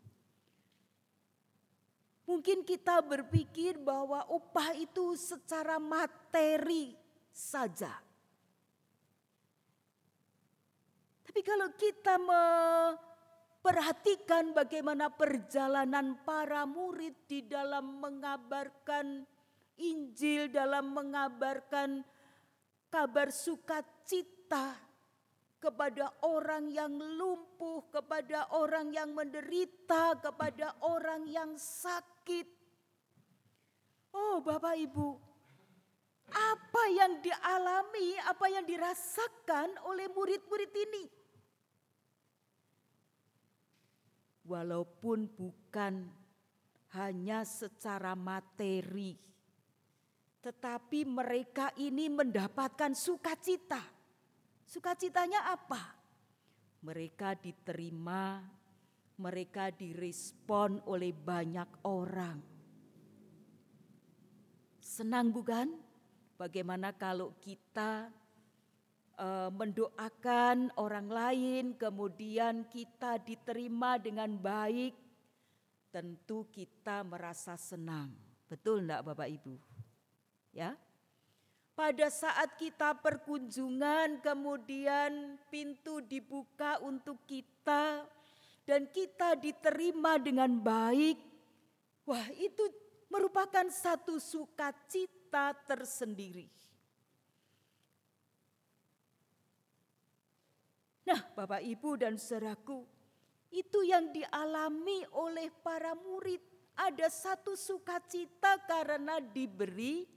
mungkin 2.29 2.61
kita 2.61 3.01
berpikir 3.01 3.81
bahwa 3.81 4.29
upah 4.29 4.77
itu 4.77 5.17
secara 5.17 5.81
materi 5.81 6.93
saja. 7.33 7.97
Tapi 11.25 11.41
kalau 11.47 11.71
kita 11.79 12.19
memperhatikan 12.19 14.53
bagaimana 14.53 15.07
perjalanan 15.07 16.19
para 16.27 16.67
murid 16.67 17.15
di 17.25 17.41
dalam 17.47 18.03
mengabarkan 18.03 19.23
Injil, 19.79 20.51
dalam 20.51 20.91
mengabarkan 20.93 22.03
kabar 22.91 23.31
sukacita 23.31 24.75
kepada 25.63 26.11
orang 26.27 26.67
yang 26.67 26.91
lumpuh, 26.91 27.87
kepada 27.87 28.51
orang 28.51 28.91
yang 28.91 29.15
menderita, 29.15 30.19
kepada 30.19 30.75
orang 30.83 31.23
yang 31.29 31.55
sakit. 31.55 32.49
Oh, 34.11 34.43
Bapak 34.43 34.75
Ibu, 34.75 35.09
apa 36.35 36.83
yang 36.91 37.23
dialami, 37.23 38.19
apa 38.27 38.45
yang 38.51 38.67
dirasakan 38.67 39.79
oleh 39.87 40.11
murid-murid 40.11 40.71
ini? 40.75 41.05
Walaupun 44.43 45.31
bukan 45.31 46.11
hanya 46.91 47.47
secara 47.47 48.19
materi, 48.19 49.15
tetapi 50.41 51.05
mereka 51.05 51.69
ini 51.77 52.09
mendapatkan 52.09 52.97
sukacita. 52.97 53.81
Sukacitanya 54.65 55.53
apa? 55.53 55.93
Mereka 56.81 57.37
diterima, 57.37 58.41
mereka 59.21 59.69
direspon 59.69 60.81
oleh 60.89 61.13
banyak 61.13 61.85
orang. 61.85 62.41
Senang 64.81 65.29
bukan? 65.29 65.77
Bagaimana 66.41 66.89
kalau 66.97 67.37
kita 67.37 68.09
uh, 69.21 69.53
mendoakan 69.53 70.73
orang 70.81 71.05
lain, 71.05 71.63
kemudian 71.77 72.65
kita 72.65 73.21
diterima 73.21 74.01
dengan 74.01 74.33
baik, 74.41 74.97
tentu 75.93 76.49
kita 76.49 77.05
merasa 77.05 77.53
senang. 77.61 78.09
Betul 78.49 78.89
enggak 78.89 79.05
Bapak 79.05 79.29
Ibu? 79.29 79.70
Ya. 80.51 80.75
Pada 81.71 82.11
saat 82.11 82.59
kita 82.59 82.93
perkunjungan 82.99 84.19
kemudian 84.21 85.39
pintu 85.47 86.03
dibuka 86.03 86.77
untuk 86.83 87.23
kita 87.25 88.05
dan 88.67 88.85
kita 88.91 89.39
diterima 89.39 90.19
dengan 90.19 90.51
baik. 90.61 91.17
Wah, 92.05 92.27
itu 92.37 92.67
merupakan 93.07 93.65
satu 93.71 94.19
sukacita 94.19 95.55
tersendiri. 95.65 96.47
Nah, 101.07 101.19
Bapak 101.33 101.65
Ibu 101.65 101.97
dan 101.97 102.15
saudaraku, 102.15 102.85
itu 103.51 103.79
yang 103.83 104.15
dialami 104.15 105.03
oleh 105.11 105.51
para 105.59 105.91
murid. 105.91 106.39
Ada 106.71 107.11
satu 107.11 107.51
sukacita 107.59 108.63
karena 108.63 109.19
diberi 109.19 110.07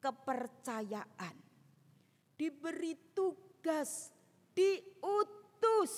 kepercayaan, 0.00 1.36
diberi 2.34 2.96
tugas, 3.12 4.08
diutus. 4.56 5.94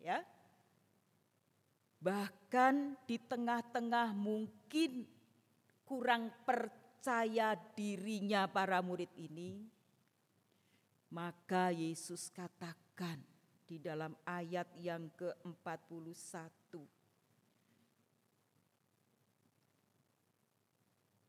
Ya. 0.00 0.20
Bahkan 2.00 2.96
di 3.04 3.20
tengah-tengah 3.20 4.16
mungkin 4.16 5.04
kurang 5.84 6.32
percaya 6.48 7.56
dirinya 7.76 8.48
para 8.48 8.80
murid 8.80 9.12
ini, 9.16 9.68
maka 11.12 11.68
Yesus 11.74 12.32
katakan 12.32 13.20
di 13.68 13.76
dalam 13.76 14.16
ayat 14.24 14.72
yang 14.80 15.12
ke-41 15.12 16.59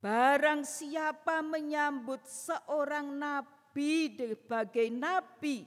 Barang 0.02 0.66
siapa 0.66 1.46
menyambut 1.46 2.26
seorang 2.26 3.22
nabi 3.22 4.18
sebagai 4.18 4.90
nabi, 4.90 5.62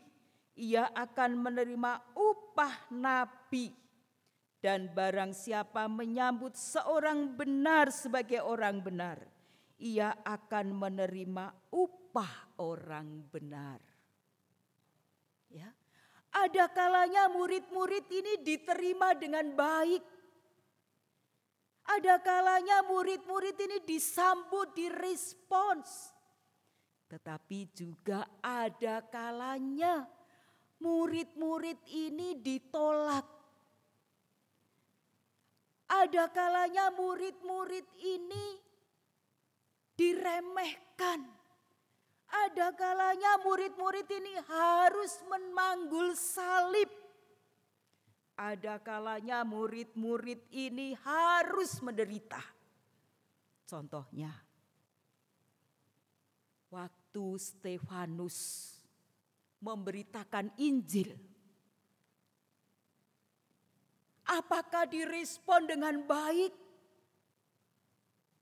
ia 0.58 0.90
akan 0.90 1.38
menerima 1.38 1.92
upah 2.18 2.90
nabi. 2.90 3.70
Dan 4.58 4.90
barang 4.90 5.30
siapa 5.36 5.86
menyambut 5.86 6.58
seorang 6.58 7.38
benar 7.38 7.94
sebagai 7.94 8.42
orang 8.42 8.82
benar, 8.82 9.22
ia 9.78 10.18
akan 10.26 10.82
menerima 10.82 11.70
upah 11.70 12.58
orang 12.58 13.22
benar. 13.30 13.78
Ya. 15.46 15.70
Ada 16.34 16.66
kalanya 16.74 17.30
murid-murid 17.30 18.10
ini 18.10 18.42
diterima 18.42 19.14
dengan 19.14 19.54
baik 19.54 20.02
ada 21.84 22.16
kalanya 22.24 22.80
murid-murid 22.88 23.56
ini 23.60 23.78
disambut, 23.84 24.72
direspons. 24.72 26.16
Tetapi 27.04 27.68
juga 27.76 28.24
ada 28.40 29.04
kalanya 29.04 30.08
murid-murid 30.80 31.76
ini 31.92 32.40
ditolak. 32.40 33.28
Ada 35.84 36.32
kalanya 36.32 36.88
murid-murid 36.96 37.84
ini 38.00 38.56
diremehkan. 39.94 41.20
Ada 42.34 42.74
kalanya 42.74 43.38
murid-murid 43.44 44.08
ini 44.10 44.34
harus 44.48 45.20
memanggul 45.28 46.16
salib. 46.18 47.03
Ada 48.34 48.82
kalanya 48.82 49.46
murid-murid 49.46 50.50
ini 50.50 50.98
harus 51.06 51.78
menderita. 51.78 52.42
Contohnya, 53.62 54.34
waktu 56.74 57.26
Stefanus 57.38 58.70
memberitakan 59.62 60.50
Injil. 60.58 61.14
Apakah 64.26 64.90
direspon 64.90 65.70
dengan 65.70 66.02
baik? 66.02 66.52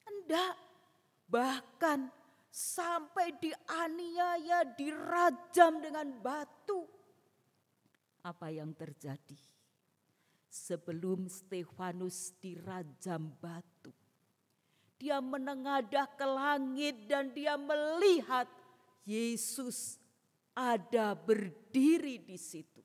Enggak. 0.09 0.57
Bahkan 1.29 2.01
sampai 2.49 3.37
dianiaya, 3.37 4.65
dirajam 4.73 5.85
dengan 5.85 6.09
batu. 6.23 6.89
Apa 8.23 8.49
yang 8.49 8.73
terjadi? 8.73 9.52
Sebelum 10.53 11.33
Stefanus 11.33 12.37
dirajam 12.37 13.33
batu, 13.41 13.88
dia 15.01 15.17
menengadah 15.17 16.05
ke 16.12 16.29
langit 16.29 17.09
dan 17.09 17.33
dia 17.33 17.57
melihat 17.57 18.45
Yesus 19.09 19.97
ada 20.53 21.17
berdiri 21.17 22.21
di 22.21 22.37
situ. 22.37 22.85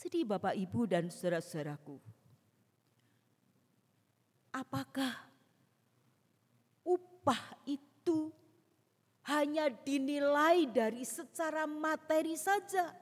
Jadi 0.00 0.24
Bapak 0.24 0.56
Ibu 0.56 0.88
dan 0.88 1.12
saudara-saudaraku, 1.12 2.00
apakah 4.56 5.12
upah 6.80 7.60
itu 7.68 8.32
hanya 9.28 9.68
dinilai 9.68 10.64
dari 10.64 11.04
secara 11.04 11.68
materi 11.68 12.40
saja? 12.40 13.01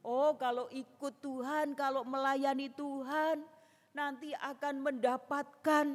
Oh, 0.00 0.32
kalau 0.40 0.66
ikut 0.72 1.20
Tuhan, 1.20 1.76
kalau 1.76 2.02
melayani 2.08 2.72
Tuhan, 2.72 3.44
nanti 3.92 4.32
akan 4.32 4.80
mendapatkan 4.80 5.86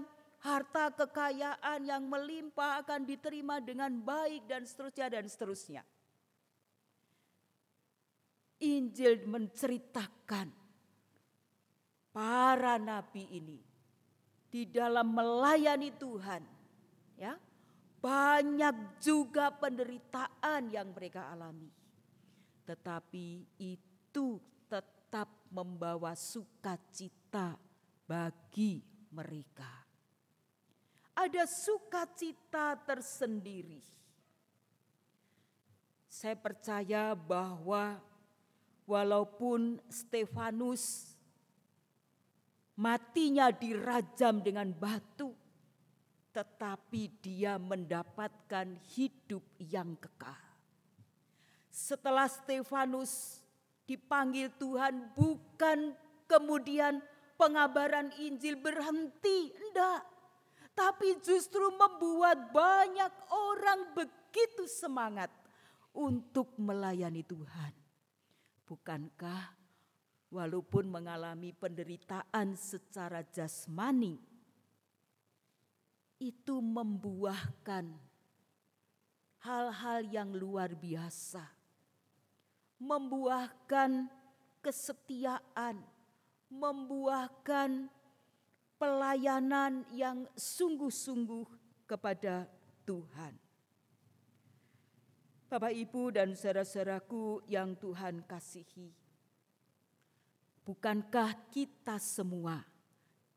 harta 0.46 0.94
kekayaan 0.94 1.82
yang 1.89 2.06
melimpah 2.06 2.86
akan 2.86 3.02
diterima 3.08 3.58
dengan 3.58 3.98
baik 3.98 4.46
dan 4.46 4.62
seterusnya 4.62 5.08
dan 5.10 5.26
seterusnya. 5.26 5.82
Injil 8.62 9.26
menceritakan 9.28 10.48
para 12.15 12.80
nabi 12.80 13.28
ini 13.36 13.60
di 14.48 14.63
dalam 14.72 15.12
melayani 15.12 15.91
Tuhan 16.00 16.44
ya 17.20 17.36
banyak 18.00 19.04
juga 19.04 19.52
penderitaan 19.52 20.72
yang 20.72 20.96
mereka 20.96 21.28
alami 21.36 21.68
tetapi 22.63 23.60
itu 23.60 23.94
tetap 24.71 25.28
membawa 25.51 26.15
sukacita 26.15 27.60
bagi 28.08 28.80
mereka 29.12 29.71
ada 31.15 31.43
sukacita 31.47 32.75
tersendiri 32.86 33.84
saya 36.15 36.39
percaya 36.39 37.12
bahwa 37.12 37.99
walaupun 38.88 39.82
Stefanus 39.91 41.12
matinya 42.75 43.49
dirajam 43.51 44.39
dengan 44.39 44.71
batu, 44.71 45.36
tetapi 46.32 47.12
dia 47.23 47.56
mendapatkan 47.56 48.80
hidup 48.95 49.43
yang 49.60 49.95
kekal. 49.99 50.39
Setelah 51.67 52.32
Stefanus 52.32 53.43
dipanggil 53.86 54.50
Tuhan, 54.58 55.13
bukan 55.13 55.93
kemudian 56.26 57.02
pengabaran 57.38 58.12
Injil 58.17 58.58
berhenti, 58.60 59.54
enggak. 59.54 60.04
Tapi 60.76 61.15
justru 61.24 61.71
membuat 61.71 62.52
banyak 62.52 63.13
orang 63.32 63.95
begitu 63.95 64.67
semangat 64.67 65.32
untuk 65.95 66.52
melayani 66.60 67.24
Tuhan. 67.24 67.71
Bukankah 68.67 69.56
walaupun 70.36 70.91
mengalami 70.91 71.56
penderitaan 71.56 72.60
secara 72.60 73.24
jasmani, 73.24 74.19
itu 76.19 76.60
membuahkan 76.60 77.88
hal-hal 79.48 80.00
yang 80.12 80.36
luar 80.36 80.76
biasa, 80.76 81.55
membuahkan 82.80 84.10
kesetiaan, 84.60 85.80
membuahkan 86.50 87.88
pelayanan 88.76 89.88
yang 89.94 90.28
sungguh-sungguh 90.36 91.46
kepada 91.88 92.50
Tuhan. 92.84 93.34
Bapak, 95.46 95.72
Ibu, 95.72 96.12
dan 96.12 96.34
saudara-saudaraku 96.34 97.46
yang 97.48 97.78
Tuhan 97.78 98.26
kasihi, 98.26 98.92
bukankah 100.66 101.54
kita 101.54 102.02
semua 102.02 102.66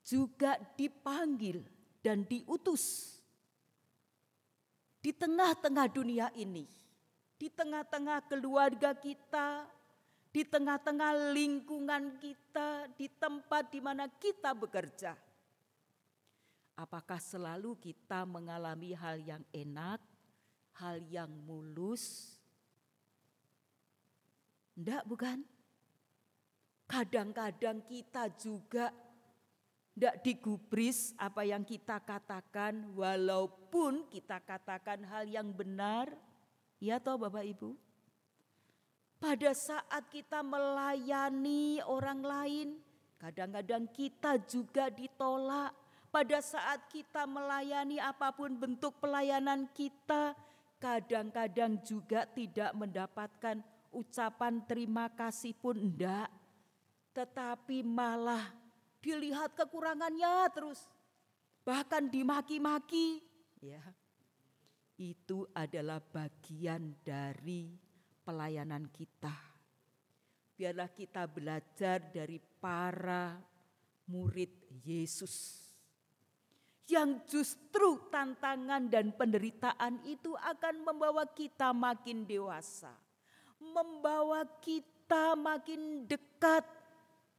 juga 0.00 0.56
dipanggil 0.74 1.60
dan 2.00 2.24
diutus 2.24 3.18
di 4.98 5.12
tengah-tengah 5.12 5.86
dunia 5.92 6.32
ini, 6.34 6.64
di 7.38 7.48
tengah-tengah 7.48 8.26
keluarga 8.26 8.92
kita, 8.92 9.64
di 10.28 10.42
tengah-tengah 10.44 11.32
lingkungan 11.32 12.18
kita, 12.18 12.90
di 12.98 13.06
tempat 13.06 13.70
di 13.70 13.80
mana 13.80 14.10
kita 14.10 14.52
bekerja? 14.52 15.14
Apakah 16.74 17.18
selalu 17.18 17.78
kita 17.78 18.26
mengalami 18.26 18.94
hal 18.94 19.18
yang 19.22 19.42
enak? 19.54 19.98
hal 20.78 21.02
yang 21.10 21.30
mulus? 21.46 22.38
Enggak 24.78 25.02
bukan? 25.10 25.38
Kadang-kadang 26.88 27.84
kita 27.84 28.30
juga 28.38 28.94
tidak 29.92 30.16
digubris 30.22 31.12
apa 31.18 31.42
yang 31.42 31.66
kita 31.66 31.98
katakan 32.06 32.94
walaupun 32.94 34.06
kita 34.08 34.38
katakan 34.46 35.02
hal 35.04 35.26
yang 35.26 35.50
benar. 35.50 36.08
Ya 36.78 37.02
toh 37.02 37.18
Bapak 37.18 37.42
Ibu? 37.42 37.74
Pada 39.18 39.50
saat 39.50 40.06
kita 40.14 40.46
melayani 40.46 41.82
orang 41.82 42.22
lain, 42.22 42.68
kadang-kadang 43.18 43.90
kita 43.90 44.38
juga 44.46 44.86
ditolak. 44.94 45.74
Pada 46.08 46.38
saat 46.38 46.86
kita 46.86 47.26
melayani 47.26 47.98
apa 47.98 48.30
pun 48.30 48.54
bentuk 48.54 48.94
pelayanan 49.02 49.66
kita, 49.74 50.38
kadang-kadang 50.78 51.82
juga 51.82 52.30
tidak 52.30 52.70
mendapatkan 52.78 53.58
ucapan 53.90 54.62
terima 54.70 55.10
kasih 55.10 55.52
pun 55.58 55.74
enggak. 55.74 56.30
Tetapi 57.10 57.82
malah 57.82 58.54
dilihat 59.02 59.58
kekurangannya 59.58 60.46
terus. 60.54 60.78
Bahkan 61.66 62.06
dimaki-maki. 62.06 63.18
Ya, 63.58 63.82
itu 64.98 65.46
adalah 65.54 66.02
bagian 66.02 66.98
dari 67.06 67.70
pelayanan 68.26 68.90
kita. 68.90 69.32
Biarlah 70.58 70.90
kita 70.90 71.30
belajar 71.30 72.02
dari 72.10 72.42
para 72.58 73.38
murid 74.10 74.82
Yesus 74.82 75.68
yang 76.88 77.20
justru 77.28 78.00
tantangan 78.08 78.88
dan 78.88 79.12
penderitaan 79.14 80.02
itu 80.08 80.32
akan 80.34 80.82
membawa 80.82 81.28
kita 81.30 81.70
makin 81.70 82.24
dewasa, 82.24 82.90
membawa 83.60 84.42
kita 84.58 85.36
makin 85.36 86.08
dekat 86.08 86.64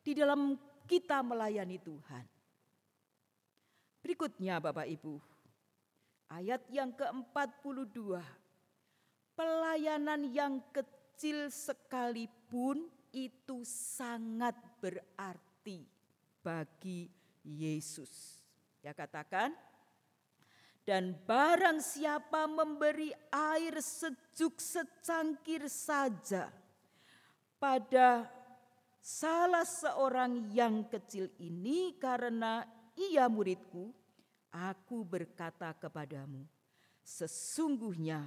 di 0.06 0.13
dalam 0.15 0.56
kita 0.86 1.19
melayani 1.26 1.82
Tuhan. 1.82 2.26
Berikutnya 4.00 4.62
Bapak 4.62 4.86
Ibu, 4.86 5.29
ayat 6.30 6.63
yang 6.70 6.94
ke-42. 6.94 8.22
Pelayanan 9.34 10.30
yang 10.30 10.60
kecil 10.72 11.50
sekalipun 11.50 12.88
itu 13.12 13.65
sangat 13.65 14.56
berarti 14.80 15.84
bagi 16.44 17.10
Yesus. 17.44 18.39
Ya 18.80 18.96
katakan, 18.96 19.52
dan 20.89 21.13
barang 21.13 21.86
siapa 21.86 22.50
memberi 22.50 23.13
air 23.30 23.78
sejuk 23.78 24.58
secangkir 24.58 25.70
saja 25.70 26.50
pada 27.62 28.26
salah 28.98 29.68
seorang 29.68 30.50
yang 30.50 30.88
kecil 30.89 31.30
ini 31.38 31.94
karena 32.02 32.65
ia 32.98 33.30
muridku, 33.30 33.94
Aku 34.50 35.06
berkata 35.06 35.70
kepadamu, 35.78 36.42
sesungguhnya 37.06 38.26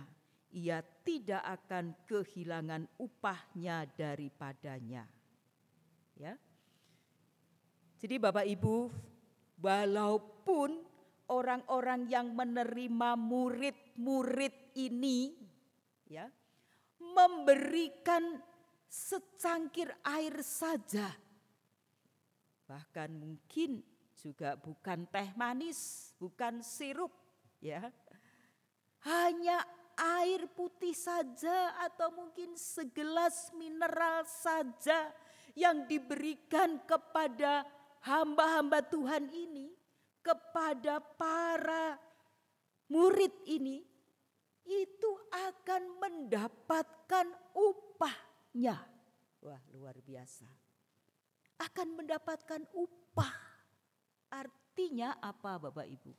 ia 0.55 0.79
tidak 1.03 1.43
akan 1.43 1.97
kehilangan 2.07 2.87
upahnya 3.01 3.89
daripadanya. 3.97 5.09
Ya. 6.15 6.39
Jadi 7.99 8.19
Bapak 8.19 8.47
Ibu, 8.47 8.91
walaupun 9.59 10.83
orang-orang 11.31 12.11
yang 12.11 12.35
menerima 12.35 13.17
murid-murid 13.17 14.77
ini 14.77 15.33
ya 16.11 16.29
memberikan 17.01 18.37
secangkir 18.85 19.89
air 20.05 20.37
saja 20.45 21.09
bahkan 22.69 23.13
mungkin 23.13 23.85
juga 24.23 24.55
bukan 24.55 25.03
teh 25.11 25.35
manis, 25.35 26.15
bukan 26.23 26.63
sirup 26.63 27.11
ya. 27.59 27.91
Hanya 29.03 29.67
air 29.99 30.47
putih 30.55 30.95
saja 30.95 31.75
atau 31.83 32.15
mungkin 32.15 32.55
segelas 32.55 33.51
mineral 33.59 34.23
saja 34.25 35.11
yang 35.59 35.85
diberikan 35.91 36.81
kepada 36.87 37.67
hamba-hamba 38.07 38.81
Tuhan 38.87 39.27
ini, 39.35 39.75
kepada 40.23 41.03
para 41.03 41.99
murid 42.87 43.35
ini, 43.51 43.83
itu 44.63 45.11
akan 45.29 45.99
mendapatkan 45.99 47.27
upahnya. 47.53 48.79
Wah, 49.43 49.63
luar 49.75 49.99
biasa. 49.99 50.47
Akan 51.59 51.99
mendapatkan 51.99 52.63
upah. 52.71 53.52
Artinya 54.33 55.21
apa, 55.21 55.61
Bapak 55.61 55.85
Ibu? 55.85 56.13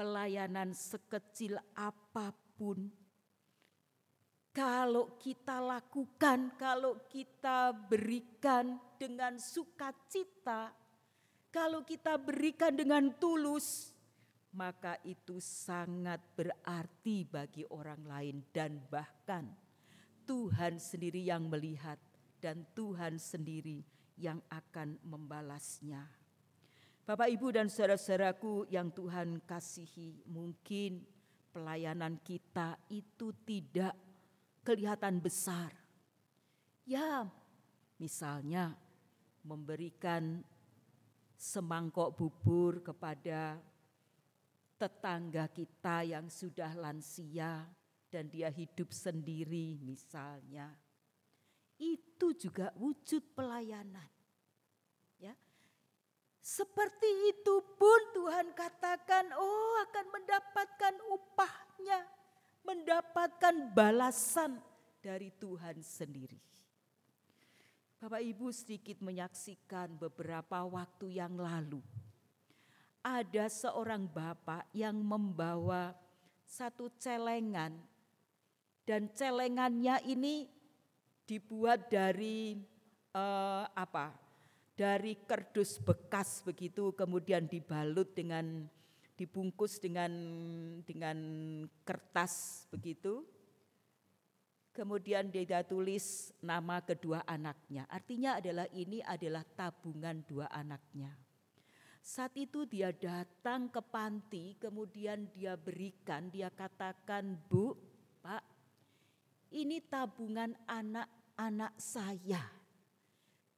pelayanan 0.00 0.72
sekecil 0.72 1.60
apa 1.76 2.32
pun, 2.56 2.88
kalau 4.48 5.20
kita 5.20 5.60
lakukan, 5.60 6.56
kalau 6.56 7.04
kita 7.04 7.68
berikan 7.68 8.80
dengan 8.96 9.36
sukacita, 9.36 10.72
kalau 11.52 11.84
kita 11.84 12.16
berikan 12.16 12.72
dengan 12.72 13.12
tulus, 13.20 13.92
maka 14.56 14.96
itu 15.04 15.36
sangat 15.36 16.18
berarti 16.32 17.28
bagi 17.28 17.68
orang 17.68 18.00
lain, 18.08 18.40
dan 18.56 18.80
bahkan 18.88 19.52
Tuhan 20.24 20.80
sendiri 20.80 21.28
yang 21.28 21.44
melihat, 21.44 22.00
dan 22.40 22.64
Tuhan 22.72 23.20
sendiri 23.20 23.84
yang 24.16 24.40
akan 24.48 24.96
membalasnya. 25.04 26.19
Bapak, 27.10 27.26
Ibu, 27.26 27.50
dan 27.50 27.66
saudara-saudaraku 27.66 28.70
yang 28.70 28.94
Tuhan 28.94 29.42
kasihi, 29.42 30.22
mungkin 30.30 31.02
pelayanan 31.50 32.22
kita 32.22 32.78
itu 32.86 33.34
tidak 33.42 33.98
kelihatan 34.62 35.18
besar. 35.18 35.74
Ya, 36.86 37.26
misalnya 37.98 38.78
memberikan 39.42 40.38
semangkok 41.34 42.14
bubur 42.14 42.78
kepada 42.78 43.58
tetangga 44.78 45.50
kita 45.50 46.06
yang 46.06 46.30
sudah 46.30 46.78
lansia 46.78 47.66
dan 48.06 48.30
dia 48.30 48.54
hidup 48.54 48.94
sendiri 48.94 49.82
misalnya. 49.82 50.70
Itu 51.74 52.38
juga 52.38 52.70
wujud 52.78 53.34
pelayanan. 53.34 54.06
Ya, 55.18 55.34
seperti 56.40 57.36
itu 57.36 57.60
pun 57.76 58.00
Tuhan 58.16 58.56
katakan, 58.56 59.28
oh 59.36 59.72
akan 59.84 60.06
mendapatkan 60.08 60.94
upahnya, 61.12 62.00
mendapatkan 62.64 63.54
balasan 63.76 64.56
dari 65.04 65.28
Tuhan 65.36 65.84
sendiri. 65.84 66.40
Bapak 68.00 68.24
Ibu 68.24 68.48
sedikit 68.48 69.04
menyaksikan 69.04 69.92
beberapa 70.00 70.64
waktu 70.64 71.20
yang 71.20 71.36
lalu. 71.36 71.84
Ada 73.04 73.52
seorang 73.52 74.08
bapak 74.08 74.72
yang 74.72 74.96
membawa 74.96 75.92
satu 76.48 76.88
celengan 76.96 77.76
dan 78.88 79.12
celengannya 79.12 80.00
ini 80.08 80.48
dibuat 81.28 81.92
dari 81.92 82.56
uh, 83.12 83.68
apa? 83.76 84.29
Dari 84.80 85.12
kardus 85.28 85.76
bekas 85.76 86.40
begitu 86.40 86.96
kemudian 86.96 87.44
dibalut 87.44 88.16
dengan 88.16 88.64
dibungkus 89.12 89.76
dengan 89.76 90.08
dengan 90.88 91.18
kertas 91.84 92.64
begitu. 92.72 93.20
Kemudian 94.72 95.28
dia 95.28 95.60
tulis 95.60 96.32
nama 96.40 96.80
kedua 96.80 97.20
anaknya. 97.28 97.84
Artinya 97.92 98.40
adalah 98.40 98.64
ini 98.72 99.04
adalah 99.04 99.44
tabungan 99.44 100.24
dua 100.24 100.48
anaknya. 100.48 101.12
Saat 102.00 102.32
itu 102.40 102.64
dia 102.64 102.88
datang 102.88 103.68
ke 103.68 103.84
panti, 103.84 104.56
kemudian 104.56 105.28
dia 105.36 105.60
berikan, 105.60 106.32
dia 106.32 106.48
katakan, 106.48 107.36
"Bu, 107.50 107.76
Pak, 108.24 108.40
ini 109.52 109.84
tabungan 109.84 110.56
anak-anak 110.64 111.76
saya." 111.76 112.59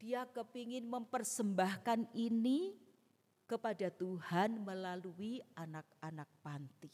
Dia 0.03 0.27
kepingin 0.27 0.83
mempersembahkan 0.91 2.11
ini 2.11 2.75
kepada 3.47 3.87
Tuhan 3.87 4.59
melalui 4.59 5.39
anak-anak 5.55 6.27
panti. 6.43 6.91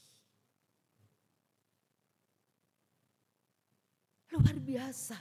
Luar 4.29 4.61
biasa. 4.61 5.17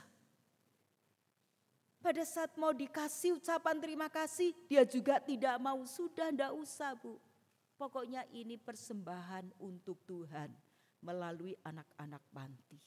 Pada 2.03 2.23
saat 2.27 2.59
mau 2.59 2.75
dikasih 2.75 3.39
ucapan 3.39 3.79
terima 3.79 4.11
kasih, 4.11 4.51
dia 4.67 4.83
juga 4.83 5.23
tidak 5.23 5.55
mau. 5.55 5.79
Sudah 5.87 6.27
ndak 6.27 6.59
usah 6.59 6.91
bu. 6.91 7.15
Pokoknya 7.79 8.27
ini 8.35 8.59
persembahan 8.59 9.63
untuk 9.63 10.03
Tuhan 10.03 10.51
melalui 10.99 11.55
anak-anak 11.63 12.23
panti. 12.35 12.83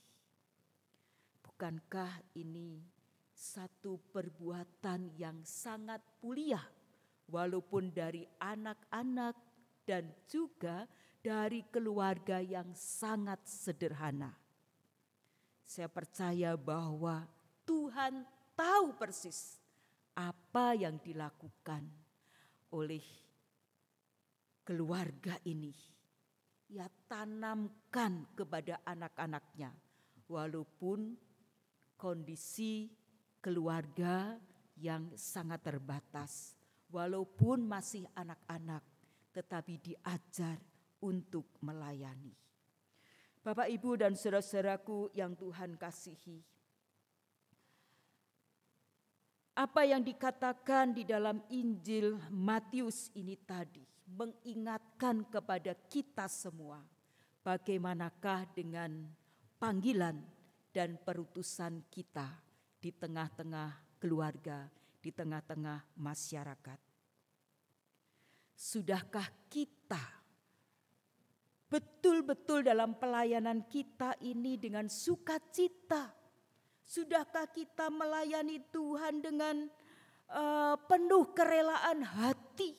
Bukankah 1.41 2.21
ini 2.37 3.00
satu 3.41 3.97
perbuatan 4.13 5.17
yang 5.17 5.41
sangat 5.49 6.05
mulia, 6.21 6.61
walaupun 7.25 7.89
dari 7.89 8.29
anak-anak 8.37 9.33
dan 9.89 10.13
juga 10.29 10.85
dari 11.25 11.65
keluarga 11.73 12.45
yang 12.45 12.69
sangat 12.77 13.41
sederhana. 13.49 14.37
Saya 15.65 15.89
percaya 15.89 16.53
bahwa 16.53 17.25
Tuhan 17.65 18.29
tahu 18.53 19.01
persis 19.01 19.57
apa 20.13 20.77
yang 20.77 21.01
dilakukan 21.01 21.89
oleh 22.77 23.05
keluarga 24.69 25.41
ini. 25.49 25.73
Ya 26.69 26.93
tanamkan 27.09 28.29
kepada 28.37 28.85
anak-anaknya, 28.85 29.73
walaupun 30.29 31.17
kondisi 31.99 33.00
keluarga 33.41 34.37
yang 34.77 35.13
sangat 35.17 35.65
terbatas, 35.65 36.55
walaupun 36.93 37.65
masih 37.65 38.05
anak-anak, 38.17 38.85
tetapi 39.33 39.81
diajar 39.81 40.61
untuk 41.01 41.49
melayani. 41.65 42.37
Bapak, 43.41 43.73
ibu, 43.73 43.97
dan 43.97 44.13
saudara-saudaraku 44.13 45.17
yang 45.17 45.33
Tuhan 45.33 45.81
kasihi, 45.81 46.45
apa 49.57 49.85
yang 49.85 50.01
dikatakan 50.01 50.97
di 50.97 51.05
dalam 51.05 51.45
Injil 51.53 52.17
Matius 52.33 53.13
ini 53.13 53.37
tadi 53.37 53.85
mengingatkan 54.09 55.29
kepada 55.29 55.77
kita 55.89 56.25
semua 56.33 56.81
bagaimanakah 57.45 58.49
dengan 58.57 59.05
panggilan 59.61 60.17
dan 60.73 60.97
perutusan 61.05 61.85
kita 61.93 62.50
di 62.81 62.91
tengah-tengah 62.91 64.01
keluarga, 64.01 64.65
di 64.99 65.13
tengah-tengah 65.13 66.01
masyarakat. 66.01 66.81
Sudahkah 68.57 69.29
kita 69.53 70.01
betul-betul 71.71 72.67
dalam 72.67 72.97
pelayanan 72.97 73.69
kita 73.69 74.17
ini 74.25 74.57
dengan 74.57 74.89
sukacita? 74.89 76.13
Sudahkah 76.83 77.47
kita 77.53 77.87
melayani 77.93 78.59
Tuhan 78.73 79.23
dengan 79.23 79.71
uh, 80.33 80.75
penuh 80.91 81.31
kerelaan 81.37 82.03
hati? 82.03 82.75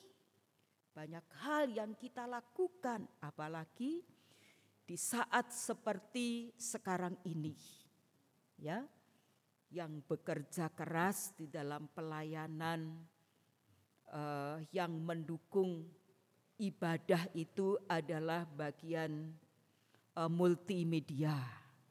Banyak 0.92 1.26
hal 1.40 1.72
yang 1.72 1.96
kita 1.96 2.28
lakukan, 2.28 3.08
apalagi 3.24 4.04
di 4.84 4.96
saat 5.00 5.48
seperti 5.48 6.52
sekarang 6.60 7.16
ini. 7.24 7.56
Ya, 8.60 8.84
yang 9.72 10.04
bekerja 10.04 10.68
keras 10.76 11.32
di 11.32 11.48
dalam 11.48 11.88
pelayanan 11.96 12.92
uh, 14.12 14.60
yang 14.68 14.92
mendukung 15.00 15.88
ibadah 16.60 17.32
itu 17.32 17.80
adalah 17.88 18.44
bagian 18.44 19.32
uh, 20.12 20.28
multimedia. 20.28 21.40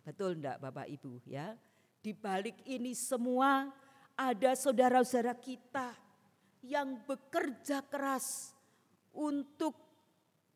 Betul 0.05 0.37
enggak 0.37 0.61
Bapak 0.61 0.87
Ibu 0.93 1.25
ya? 1.25 1.57
Di 2.01 2.13
balik 2.13 2.61
ini 2.69 2.93
semua 2.93 3.69
ada 4.13 4.53
saudara-saudara 4.53 5.33
kita 5.41 5.93
yang 6.61 7.01
bekerja 7.09 7.81
keras 7.89 8.53
untuk 9.09 9.73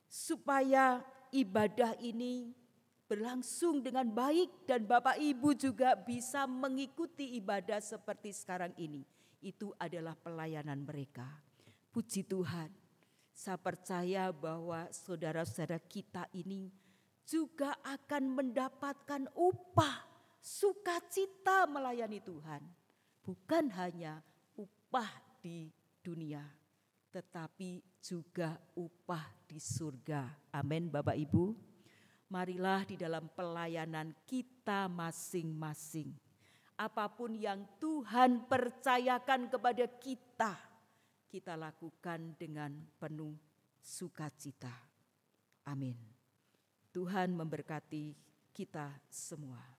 supaya 0.06 1.02
ibadah 1.34 1.98
ini 2.02 2.54
berlangsung 3.06 3.86
dengan 3.86 4.10
baik 4.10 4.66
dan 4.66 4.86
Bapak 4.90 5.22
Ibu 5.22 5.54
juga 5.54 5.94
bisa 5.94 6.50
mengikuti 6.50 7.38
ibadah 7.38 7.78
seperti 7.78 8.34
sekarang 8.34 8.74
ini. 8.82 9.06
Itu 9.46 9.74
adalah 9.78 10.18
pelayanan 10.18 10.82
mereka. 10.82 11.26
Puji 11.94 12.26
Tuhan. 12.26 12.74
Saya 13.36 13.60
percaya 13.60 14.32
bahwa 14.32 14.90
saudara-saudara 14.90 15.78
kita 15.86 16.26
ini 16.34 16.72
juga 17.28 17.76
akan 17.84 18.32
mendapatkan 18.42 19.28
upah 19.36 20.08
sukacita 20.40 21.68
melayani 21.70 22.22
Tuhan. 22.24 22.62
Bukan 23.26 23.74
hanya 23.76 24.22
upah 24.56 25.10
di 25.42 25.68
dunia, 26.00 26.46
tetapi 27.10 27.82
juga 27.98 28.56
upah 28.78 29.26
di 29.50 29.58
surga. 29.58 30.54
Amin 30.54 30.88
Bapak 30.88 31.18
Ibu. 31.18 31.75
Marilah 32.32 32.82
di 32.88 32.98
dalam 32.98 33.30
pelayanan 33.30 34.14
kita 34.26 34.90
masing-masing. 34.90 36.10
Apa 36.76 37.08
pun 37.08 37.38
yang 37.38 37.64
Tuhan 37.80 38.50
percayakan 38.50 39.48
kepada 39.48 39.86
kita, 39.88 40.54
kita 41.30 41.54
lakukan 41.56 42.36
dengan 42.36 42.74
penuh 43.00 43.38
sukacita. 43.80 44.74
Amin. 45.70 45.96
Tuhan 46.92 47.32
memberkati 47.36 48.16
kita 48.52 48.88
semua. 49.12 49.75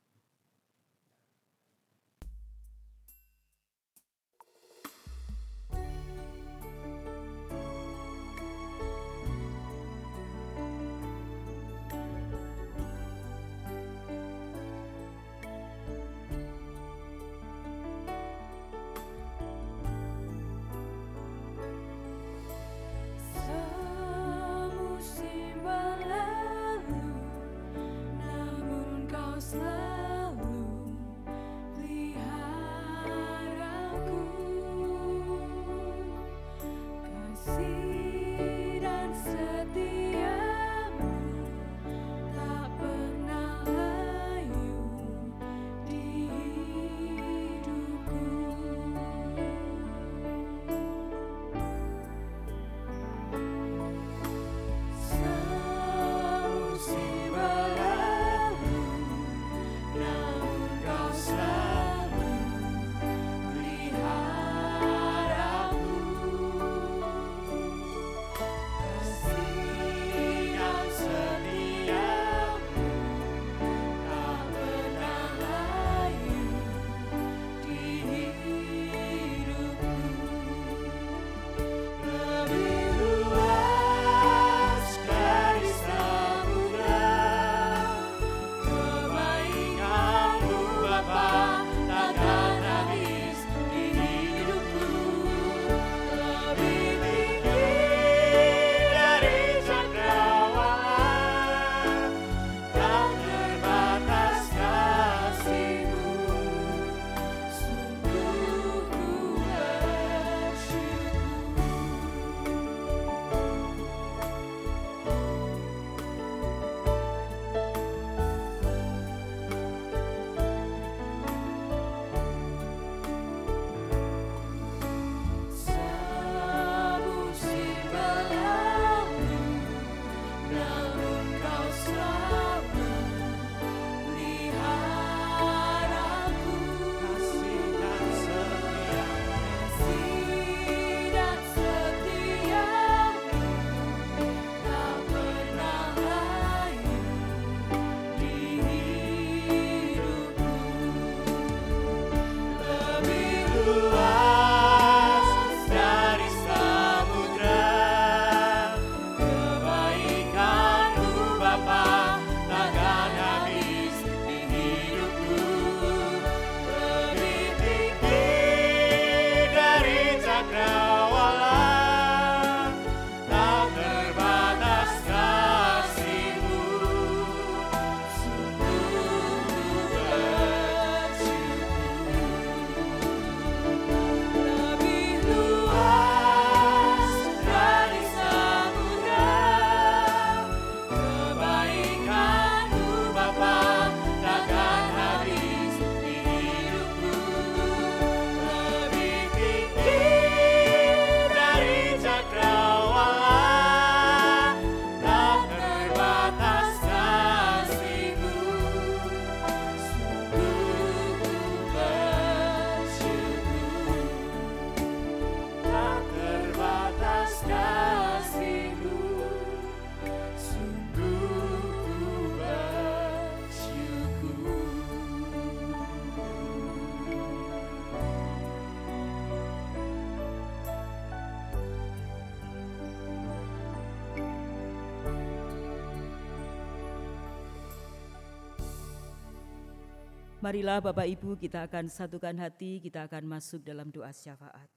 Marilah 240.47 240.79
Bapak 240.79 241.11
Ibu 241.11 241.35
kita 241.43 241.67
akan 241.67 241.91
satukan 241.91 242.39
hati, 242.39 242.79
kita 242.79 243.11
akan 243.11 243.35
masuk 243.35 243.67
dalam 243.67 243.91
doa 243.91 244.15
syafaat. 244.15 244.71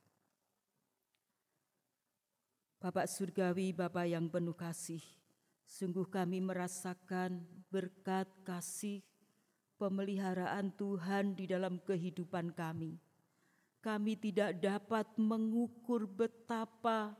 Bapak 2.81 3.05
Surgawi, 3.05 3.69
Bapak 3.69 4.09
yang 4.09 4.25
penuh 4.33 4.57
kasih, 4.57 4.97
sungguh 5.69 6.09
kami 6.09 6.41
merasakan 6.41 7.45
berkat 7.69 8.25
kasih 8.41 9.05
pemeliharaan 9.77 10.73
Tuhan 10.73 11.37
di 11.37 11.45
dalam 11.45 11.77
kehidupan 11.85 12.49
kami. 12.57 12.97
Kami 13.77 14.17
tidak 14.17 14.57
dapat 14.57 15.05
mengukur 15.21 16.09
betapa 16.09 17.13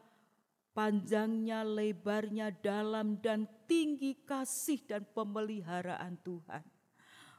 panjangnya, 0.74 1.62
lebarnya, 1.62 2.50
dalam, 2.50 3.22
dan 3.22 3.46
tinggi 3.70 4.18
kasih 4.26 4.82
dan 4.90 5.06
pemeliharaan 5.14 6.18
Tuhan. 6.26 6.79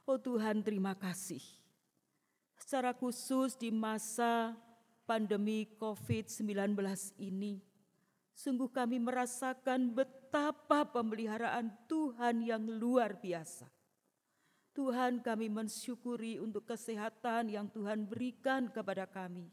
Oh 0.09 0.21
Tuhan, 0.21 0.65
terima 0.65 0.97
kasih. 0.97 1.41
Secara 2.61 2.93
khusus 2.93 3.57
di 3.57 3.73
masa 3.73 4.53
pandemi 5.09 5.67
COVID-19 5.81 6.77
ini, 7.19 7.65
sungguh 8.37 8.69
kami 8.69 9.01
merasakan 9.01 9.91
betapa 9.91 10.85
pemeliharaan 10.89 11.73
Tuhan 11.89 12.45
yang 12.45 12.65
luar 12.65 13.17
biasa. 13.19 13.67
Tuhan 14.77 15.19
kami 15.21 15.51
mensyukuri 15.51 16.39
untuk 16.39 16.69
kesehatan 16.69 17.51
yang 17.51 17.67
Tuhan 17.69 18.07
berikan 18.07 18.71
kepada 18.71 19.05
kami 19.05 19.51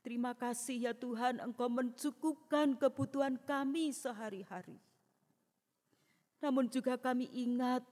Terima 0.00 0.32
kasih 0.32 0.88
ya 0.88 0.92
Tuhan 0.96 1.44
Engkau 1.44 1.68
mencukupkan 1.68 2.72
kebutuhan 2.80 3.36
kami 3.44 3.92
sehari-hari. 3.92 4.80
Namun 6.40 6.72
juga 6.72 6.96
kami 6.96 7.28
ingat 7.28 7.84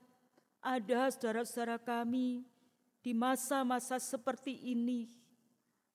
ada 0.59 1.11
saudara-saudara 1.11 1.79
kami 1.79 2.43
di 2.99 3.11
masa-masa 3.15 3.99
seperti 3.99 4.55
ini. 4.71 5.11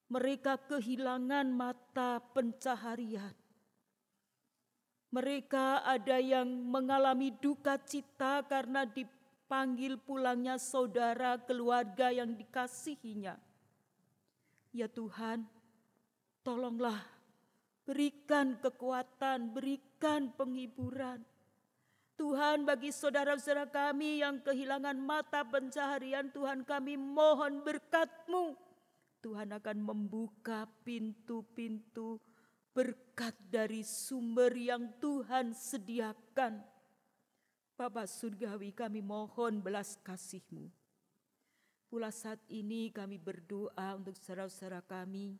Mereka 0.05 0.69
kehilangan 0.69 1.49
mata 1.49 2.21
pencaharian. 2.33 3.33
Mereka 5.09 5.81
ada 5.81 6.17
yang 6.21 6.45
mengalami 6.45 7.33
duka 7.41 7.79
cita 7.81 8.45
karena 8.45 8.85
dipanggil 8.85 9.97
pulangnya 9.97 10.61
saudara 10.61 11.39
keluarga 11.41 12.13
yang 12.13 12.35
dikasihinya. 12.37 13.39
Ya 14.75 14.91
Tuhan, 14.91 15.47
Tolonglah 16.45 17.01
berikan 17.89 18.61
kekuatan, 18.61 19.49
berikan 19.49 20.29
penghiburan. 20.37 21.25
Tuhan 22.15 22.63
bagi 22.63 22.95
saudara-saudara 22.95 23.67
kami 23.67 24.23
yang 24.23 24.39
kehilangan 24.39 24.95
mata 24.95 25.43
pencaharian, 25.43 26.31
Tuhan 26.31 26.63
kami 26.63 26.95
mohon 26.95 27.59
berkat-Mu. 27.59 28.55
Tuhan 29.19 29.51
akan 29.51 29.77
membuka 29.83 30.63
pintu-pintu 30.87 32.23
berkat 32.71 33.35
dari 33.51 33.83
sumber 33.83 34.55
yang 34.55 34.95
Tuhan 35.03 35.51
sediakan. 35.51 36.63
Bapak 37.75 38.07
Surgawi 38.07 38.71
kami 38.71 39.03
mohon 39.03 39.59
belas 39.59 39.99
kasih-Mu. 39.99 40.71
Pula 41.91 42.15
saat 42.15 42.39
ini 42.47 42.95
kami 42.95 43.19
berdoa 43.19 43.99
untuk 43.99 44.15
saudara-saudara 44.15 44.79
kami 44.87 45.35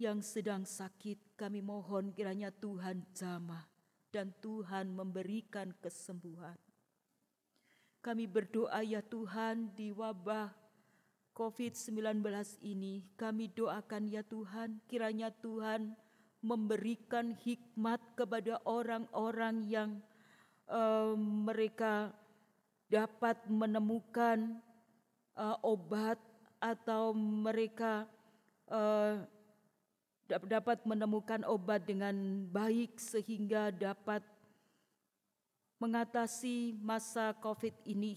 yang 0.00 0.24
sedang 0.24 0.64
sakit, 0.64 1.36
kami 1.36 1.60
mohon 1.60 2.08
kiranya 2.16 2.48
Tuhan 2.48 3.04
jamah 3.12 3.79
dan 4.10 4.34
Tuhan 4.42 4.90
memberikan 4.90 5.70
kesembuhan. 5.78 6.58
Kami 8.00 8.24
berdoa 8.26 8.80
ya 8.82 9.04
Tuhan 9.04 9.70
di 9.76 9.92
wabah 9.94 10.50
COVID-19 11.36 12.20
ini, 12.66 13.06
kami 13.16 13.48
doakan 13.54 14.10
ya 14.10 14.20
Tuhan, 14.26 14.82
kiranya 14.90 15.32
Tuhan 15.32 15.94
memberikan 16.40 17.36
hikmat 17.36 18.00
kepada 18.16 18.60
orang-orang 18.64 19.64
yang 19.68 19.90
uh, 20.68 21.12
mereka 21.16 22.12
dapat 22.88 23.36
menemukan 23.46 24.58
uh, 25.36 25.56
obat 25.62 26.18
atau 26.60 27.12
mereka 27.16 28.08
uh, 28.68 29.24
dapat 30.38 30.86
menemukan 30.86 31.42
obat 31.42 31.82
dengan 31.90 32.46
baik 32.46 33.02
sehingga 33.02 33.74
dapat 33.74 34.22
mengatasi 35.82 36.78
masa 36.78 37.34
COVID 37.42 37.74
ini. 37.88 38.14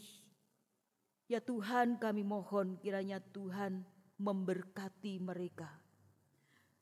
Ya 1.25 1.41
Tuhan 1.41 1.97
kami 1.97 2.21
mohon 2.21 2.77
kiranya 2.77 3.17
Tuhan 3.17 3.81
memberkati 4.21 5.17
mereka. 5.17 5.71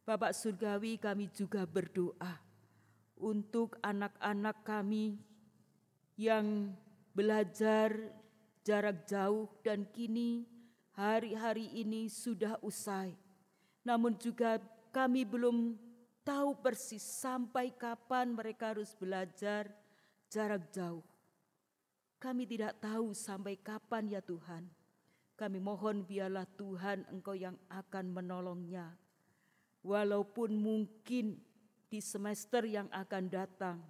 Bapak 0.04 0.36
Surgawi 0.36 1.00
kami 1.00 1.30
juga 1.32 1.64
berdoa 1.64 2.42
untuk 3.16 3.78
anak-anak 3.86 4.66
kami 4.66 5.22
yang 6.18 6.74
belajar 7.14 7.94
jarak 8.66 9.06
jauh 9.06 9.48
dan 9.62 9.86
kini 9.94 10.50
hari-hari 10.98 11.70
ini 11.78 12.10
sudah 12.10 12.58
usai. 12.66 13.14
Namun 13.86 14.18
juga 14.18 14.58
kami 14.92 15.24
belum 15.24 15.80
tahu 16.22 16.60
persis 16.60 17.02
sampai 17.02 17.72
kapan 17.74 18.36
mereka 18.36 18.76
harus 18.76 18.92
belajar 18.94 19.72
jarak 20.28 20.68
jauh. 20.70 21.04
Kami 22.22 22.46
tidak 22.46 22.78
tahu 22.78 23.16
sampai 23.16 23.58
kapan 23.58 24.12
ya 24.12 24.22
Tuhan. 24.22 24.70
Kami 25.34 25.58
mohon 25.58 26.06
biarlah 26.06 26.46
Tuhan 26.54 27.10
Engkau 27.10 27.34
yang 27.34 27.58
akan 27.66 28.14
menolongnya. 28.14 28.94
Walaupun 29.82 30.54
mungkin 30.54 31.42
di 31.90 31.98
semester 31.98 32.62
yang 32.70 32.86
akan 32.94 33.26
datang 33.26 33.82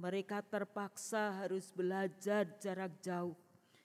mereka 0.00 0.40
terpaksa 0.40 1.44
harus 1.44 1.68
belajar 1.76 2.48
jarak 2.56 2.96
jauh. 3.04 3.36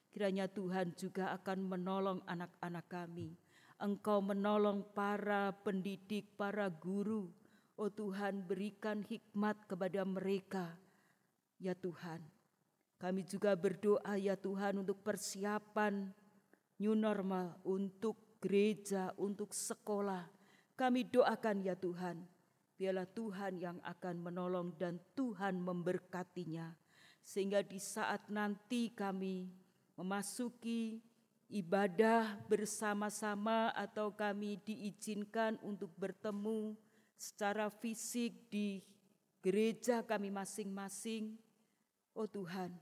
Kiranya 0.10 0.48
Tuhan 0.48 0.96
juga 0.96 1.36
akan 1.36 1.60
menolong 1.76 2.24
anak-anak 2.24 2.88
kami 2.88 3.49
Engkau 3.80 4.20
menolong 4.20 4.84
para 4.92 5.56
pendidik, 5.64 6.36
para 6.36 6.68
guru. 6.68 7.32
Oh 7.80 7.88
Tuhan, 7.88 8.44
berikan 8.44 9.08
hikmat 9.08 9.56
kepada 9.64 10.04
mereka. 10.04 10.76
Ya 11.60 11.72
Tuhan, 11.72 12.20
kami 13.00 13.24
juga 13.24 13.56
berdoa 13.56 14.20
ya 14.20 14.36
Tuhan 14.36 14.84
untuk 14.84 15.00
persiapan 15.00 16.12
new 16.80 16.96
normal 16.96 17.60
untuk 17.68 18.40
gereja, 18.40 19.12
untuk 19.20 19.52
sekolah. 19.52 20.28
Kami 20.80 21.08
doakan 21.12 21.60
ya 21.60 21.76
Tuhan, 21.76 22.24
biarlah 22.80 23.08
Tuhan 23.12 23.60
yang 23.60 23.78
akan 23.84 24.16
menolong 24.24 24.76
dan 24.80 24.96
Tuhan 25.12 25.60
memberkatinya. 25.60 26.72
Sehingga 27.20 27.60
di 27.62 27.78
saat 27.78 28.32
nanti 28.32 28.96
kami 28.96 29.52
memasuki 30.00 31.04
ibadah 31.50 32.38
bersama-sama 32.46 33.74
atau 33.74 34.14
kami 34.14 34.62
diizinkan 34.62 35.58
untuk 35.66 35.90
bertemu 35.98 36.78
secara 37.18 37.74
fisik 37.74 38.48
di 38.54 38.80
gereja 39.42 40.06
kami 40.06 40.30
masing-masing. 40.30 41.36
Oh 42.14 42.30
Tuhan, 42.30 42.78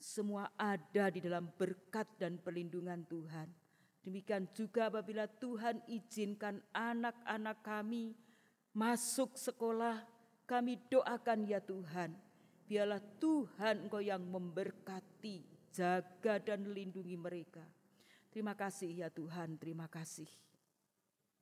semua 0.00 0.48
ada 0.56 1.12
di 1.12 1.20
dalam 1.20 1.52
berkat 1.54 2.08
dan 2.16 2.40
perlindungan 2.40 3.04
Tuhan. 3.04 3.52
Demikian 4.00 4.48
juga 4.54 4.86
apabila 4.86 5.26
Tuhan 5.26 5.82
izinkan 5.90 6.62
anak-anak 6.70 7.58
kami 7.60 8.14
masuk 8.70 9.34
sekolah, 9.34 10.06
kami 10.46 10.78
doakan 10.86 11.42
ya 11.42 11.58
Tuhan, 11.58 12.14
biarlah 12.70 13.02
Tuhan 13.18 13.90
Engkau 13.90 13.98
yang 13.98 14.22
memberkati, 14.22 15.42
jaga 15.74 16.38
dan 16.38 16.70
lindungi 16.70 17.18
mereka. 17.18 17.66
Terima 18.36 18.52
kasih 18.52 19.00
ya 19.00 19.08
Tuhan, 19.08 19.56
terima 19.56 19.88
kasih. 19.88 20.28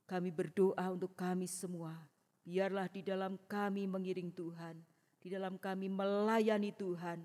Kami 0.07 0.31
berdoa 0.31 0.95
untuk 0.95 1.11
kami 1.19 1.51
semua. 1.51 1.91
Biarlah 2.47 2.87
di 2.87 3.03
dalam 3.03 3.35
kami 3.51 3.91
mengiring 3.91 4.31
Tuhan, 4.31 4.79
di 5.19 5.27
dalam 5.27 5.59
kami 5.59 5.91
melayani 5.91 6.71
Tuhan, 6.71 7.19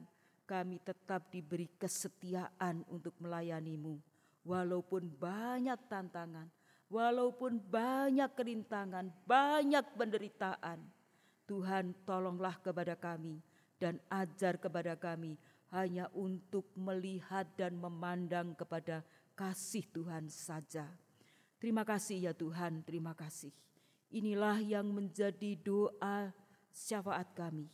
kami 0.50 0.82
tetap 0.82 1.30
diberi 1.30 1.70
kesetiaan 1.78 2.82
untuk 2.90 3.14
melayanimu. 3.22 4.02
Walaupun 4.42 5.06
banyak 5.06 5.78
tantangan, 5.86 6.50
walaupun 6.90 7.62
banyak 7.62 8.34
kerintangan, 8.34 9.14
banyak 9.30 9.86
penderitaan, 9.94 10.82
Tuhan 11.46 11.94
tolonglah 12.10 12.58
kepada 12.66 12.98
kami 12.98 13.38
dan 13.78 14.02
ajar 14.10 14.58
kepada 14.58 14.98
kami 14.98 15.38
hanya 15.70 16.10
untuk 16.18 16.66
melihat 16.74 17.46
dan 17.54 17.78
memandang 17.78 18.58
kepada 18.58 19.06
kasih 19.40 19.88
Tuhan 19.96 20.28
saja. 20.28 20.84
Terima 21.64 21.88
kasih 21.88 22.28
ya 22.28 22.34
Tuhan, 22.36 22.84
terima 22.84 23.16
kasih. 23.16 23.56
Inilah 24.12 24.60
yang 24.60 24.92
menjadi 24.92 25.56
doa 25.56 26.36
syafaat 26.76 27.32
kami 27.32 27.72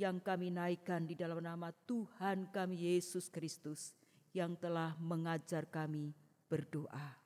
yang 0.00 0.16
kami 0.18 0.48
naikkan 0.48 1.04
di 1.04 1.12
dalam 1.12 1.44
nama 1.44 1.68
Tuhan 1.84 2.48
kami 2.48 2.96
Yesus 2.96 3.28
Kristus 3.28 3.92
yang 4.32 4.56
telah 4.56 4.96
mengajar 4.96 5.68
kami 5.68 6.16
berdoa. 6.48 7.20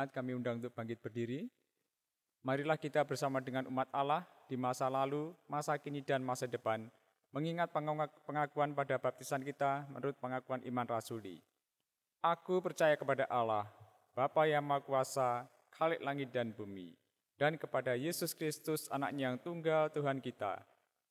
Jemaat 0.00 0.16
kami 0.16 0.32
undang 0.32 0.56
untuk 0.56 0.72
bangkit 0.72 0.96
berdiri. 0.96 1.44
Marilah 2.40 2.80
kita 2.80 3.04
bersama 3.04 3.36
dengan 3.36 3.68
umat 3.68 3.84
Allah 3.92 4.24
di 4.48 4.56
masa 4.56 4.88
lalu, 4.88 5.36
masa 5.44 5.76
kini, 5.76 6.00
dan 6.00 6.24
masa 6.24 6.48
depan, 6.48 6.88
mengingat 7.36 7.68
pengak- 7.68 8.16
pengakuan 8.24 8.72
pada 8.72 8.96
baptisan 8.96 9.44
kita 9.44 9.84
menurut 9.92 10.16
pengakuan 10.16 10.64
iman 10.64 10.88
rasuli. 10.88 11.44
Aku 12.24 12.64
percaya 12.64 12.96
kepada 12.96 13.28
Allah, 13.28 13.68
Bapa 14.16 14.48
yang 14.48 14.64
Maha 14.64 14.80
Kuasa, 14.80 15.44
Khalik 15.68 16.00
langit 16.00 16.32
dan 16.32 16.56
bumi, 16.56 16.96
dan 17.36 17.60
kepada 17.60 17.92
Yesus 17.92 18.32
Kristus, 18.32 18.88
anaknya 18.88 19.28
yang 19.28 19.36
tunggal 19.36 19.92
Tuhan 19.92 20.16
kita, 20.24 20.64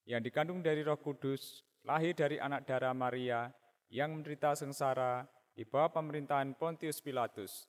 yang 0.09 0.25
dikandung 0.25 0.65
dari 0.65 0.81
roh 0.81 0.97
kudus, 0.97 1.61
lahir 1.85 2.17
dari 2.17 2.41
anak 2.41 2.65
darah 2.65 2.97
Maria, 2.97 3.53
yang 3.93 4.17
menderita 4.17 4.57
sengsara, 4.57 5.29
di 5.53 5.61
bawah 5.61 5.93
pemerintahan 5.93 6.57
Pontius 6.57 6.97
Pilatus, 7.05 7.68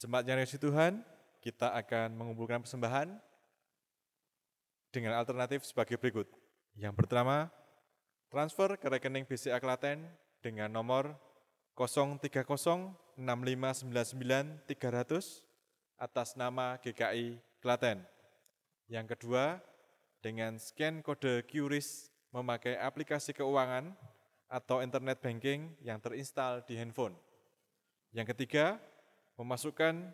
Jemaat 0.00 0.24
yang 0.24 0.40
dikasihi 0.40 0.64
Tuhan, 0.64 1.04
kita 1.44 1.76
akan 1.76 2.16
mengumpulkan 2.16 2.64
persembahan 2.64 3.20
dengan 4.88 5.12
alternatif 5.12 5.68
sebagai 5.68 6.00
berikut. 6.00 6.24
Yang 6.72 7.04
pertama, 7.04 7.52
transfer 8.32 8.80
ke 8.80 8.88
rekening 8.88 9.28
BCA 9.28 9.60
Klaten 9.60 10.08
dengan 10.40 10.72
nomor 10.72 11.20
0306599 11.76 13.20
atas 16.00 16.32
nama 16.32 16.80
GKI 16.80 17.36
Klaten. 17.60 18.00
Yang 18.88 19.06
kedua, 19.12 19.60
dengan 20.24 20.56
scan 20.56 21.04
kode 21.04 21.44
QRIS 21.44 22.08
memakai 22.32 22.80
aplikasi 22.80 23.36
keuangan 23.36 23.92
atau 24.48 24.80
internet 24.80 25.20
banking 25.20 25.76
yang 25.84 26.00
terinstal 26.00 26.64
di 26.64 26.80
handphone. 26.80 27.12
Yang 28.16 28.32
ketiga, 28.32 28.80
memasukkan 29.40 30.12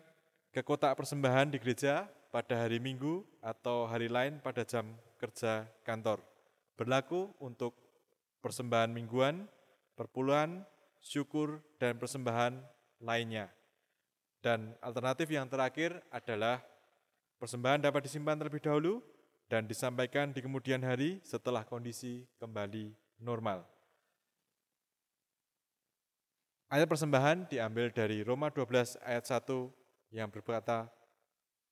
ke 0.55 0.63
kotak 0.63 0.95
persembahan 0.95 1.51
di 1.51 1.59
gereja 1.59 2.07
pada 2.31 2.63
hari 2.63 2.79
Minggu 2.79 3.27
atau 3.43 3.83
hari 3.83 4.07
lain 4.07 4.39
pada 4.39 4.63
jam 4.63 4.87
kerja 5.19 5.67
kantor. 5.83 6.23
Berlaku 6.79 7.35
untuk 7.43 7.75
persembahan 8.39 8.87
mingguan, 8.87 9.43
perpuluhan, 9.99 10.63
syukur, 11.03 11.59
dan 11.75 11.99
persembahan 11.99 12.55
lainnya. 13.03 13.51
Dan 14.39 14.71
alternatif 14.79 15.27
yang 15.27 15.51
terakhir 15.51 15.99
adalah 16.07 16.63
persembahan 17.41 17.83
dapat 17.83 18.07
disimpan 18.07 18.39
terlebih 18.39 18.63
dahulu 18.63 19.03
dan 19.51 19.67
disampaikan 19.67 20.31
di 20.31 20.39
kemudian 20.39 20.79
hari 20.79 21.19
setelah 21.25 21.67
kondisi 21.67 22.23
kembali 22.39 22.95
normal. 23.19 23.76
Ayat 26.67 26.91
persembahan 26.91 27.47
diambil 27.47 27.87
dari 27.95 28.27
Roma 28.27 28.51
12 28.51 28.99
ayat 29.07 29.23
1 29.23 29.71
yang 30.11 30.27
berkata, 30.27 30.91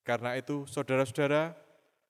Karena 0.08 0.40
itu, 0.40 0.64
saudara-saudara, 0.72 1.52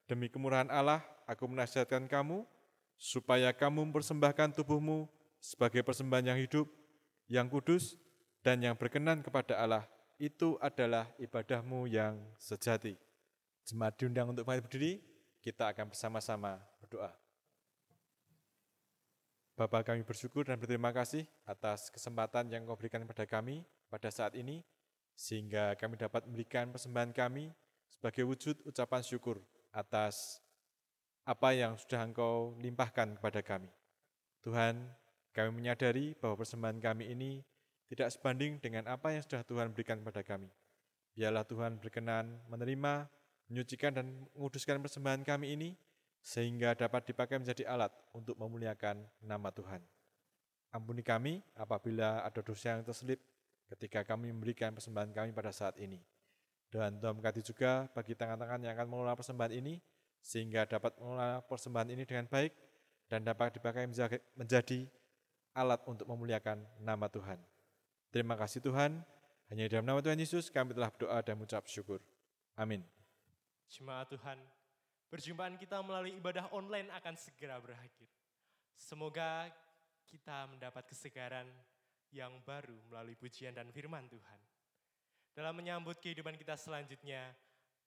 demi 0.06 0.30
kemurahan 0.30 0.70
Allah, 0.70 1.02
aku 1.26 1.50
menasihatkan 1.50 2.06
kamu, 2.06 2.46
supaya 2.94 3.50
kamu 3.58 3.90
mempersembahkan 3.90 4.54
tubuhmu 4.62 5.10
sebagai 5.42 5.82
persembahan 5.82 6.30
yang 6.30 6.40
hidup, 6.46 6.70
yang 7.26 7.50
kudus, 7.50 7.98
dan 8.46 8.62
yang 8.62 8.78
berkenan 8.78 9.26
kepada 9.26 9.58
Allah. 9.58 9.90
Itu 10.22 10.62
adalah 10.62 11.10
ibadahmu 11.18 11.90
yang 11.90 12.22
sejati. 12.38 12.94
Jemaat 13.66 13.98
diundang 13.98 14.30
untuk 14.30 14.46
bangkit 14.46 14.70
berdiri, 14.70 14.94
kita 15.42 15.74
akan 15.74 15.90
bersama-sama 15.90 16.62
berdoa. 16.78 17.25
Bapak 19.56 19.88
kami 19.88 20.04
bersyukur 20.04 20.44
dan 20.44 20.60
berterima 20.60 20.92
kasih 20.92 21.24
atas 21.48 21.88
kesempatan 21.88 22.52
yang 22.52 22.68
kau 22.68 22.76
berikan 22.76 23.00
kepada 23.08 23.24
kami 23.24 23.64
pada 23.88 24.12
saat 24.12 24.36
ini, 24.36 24.60
sehingga 25.16 25.80
kami 25.80 25.96
dapat 25.96 26.28
memberikan 26.28 26.76
persembahan 26.76 27.16
kami 27.16 27.56
sebagai 27.88 28.28
wujud 28.28 28.60
ucapan 28.68 29.00
syukur 29.00 29.40
atas 29.72 30.44
apa 31.24 31.56
yang 31.56 31.80
sudah 31.80 32.04
engkau 32.04 32.60
limpahkan 32.60 33.16
kepada 33.16 33.40
kami. 33.40 33.72
Tuhan, 34.44 34.92
kami 35.32 35.50
menyadari 35.56 36.20
bahwa 36.20 36.36
persembahan 36.36 36.84
kami 36.84 37.16
ini 37.16 37.40
tidak 37.88 38.12
sebanding 38.12 38.60
dengan 38.60 38.92
apa 38.92 39.16
yang 39.16 39.24
sudah 39.24 39.40
Tuhan 39.48 39.72
berikan 39.72 40.04
kepada 40.04 40.20
kami. 40.20 40.52
Biarlah 41.16 41.48
Tuhan 41.48 41.80
berkenan 41.80 42.44
menerima, 42.52 43.08
menyucikan 43.48 43.96
dan 43.96 44.28
menguduskan 44.36 44.84
persembahan 44.84 45.24
kami 45.24 45.56
ini, 45.56 45.80
sehingga 46.26 46.74
dapat 46.74 47.06
dipakai 47.14 47.38
menjadi 47.38 47.70
alat 47.70 47.94
untuk 48.10 48.34
memuliakan 48.42 49.06
nama 49.22 49.54
Tuhan. 49.54 49.78
Ampuni 50.74 51.06
kami 51.06 51.46
apabila 51.54 52.26
ada 52.26 52.42
dosa 52.42 52.74
yang 52.74 52.82
terselip 52.82 53.22
ketika 53.70 54.02
kami 54.02 54.34
memberikan 54.34 54.74
persembahan 54.74 55.14
kami 55.14 55.30
pada 55.38 55.54
saat 55.54 55.78
ini. 55.78 56.02
Dan 56.74 56.98
Tuhan 56.98 57.14
berkati 57.22 57.46
juga 57.46 57.86
bagi 57.94 58.18
tangan-tangan 58.18 58.58
yang 58.66 58.74
akan 58.74 58.88
mengelola 58.90 59.14
persembahan 59.14 59.54
ini, 59.54 59.78
sehingga 60.18 60.66
dapat 60.66 60.98
mengelola 60.98 61.46
persembahan 61.46 61.94
ini 61.94 62.04
dengan 62.10 62.26
baik 62.26 62.52
dan 63.06 63.22
dapat 63.22 63.62
dipakai 63.62 63.86
menjadi 64.34 64.90
alat 65.54 65.86
untuk 65.86 66.10
memuliakan 66.10 66.66
nama 66.82 67.06
Tuhan. 67.06 67.38
Terima 68.10 68.34
kasih 68.34 68.66
Tuhan, 68.66 68.98
hanya 69.54 69.70
dalam 69.70 69.86
nama 69.86 70.02
Tuhan 70.02 70.18
Yesus 70.18 70.50
kami 70.50 70.74
telah 70.74 70.90
berdoa 70.90 71.22
dan 71.22 71.38
mengucap 71.38 71.70
syukur. 71.70 72.02
Amin. 72.58 72.82
Jemaat 73.70 74.10
Tuhan, 74.10 74.42
perjumpaan 75.16 75.56
kita 75.56 75.80
melalui 75.80 76.12
ibadah 76.20 76.52
online 76.52 76.92
akan 76.92 77.16
segera 77.16 77.56
berakhir. 77.64 78.12
Semoga 78.76 79.48
kita 80.04 80.44
mendapat 80.52 80.84
kesegaran 80.92 81.48
yang 82.12 82.36
baru 82.44 82.76
melalui 82.92 83.16
pujian 83.16 83.56
dan 83.56 83.72
firman 83.72 84.12
Tuhan. 84.12 84.40
Dalam 85.32 85.56
menyambut 85.56 86.04
kehidupan 86.04 86.36
kita 86.36 86.60
selanjutnya, 86.60 87.32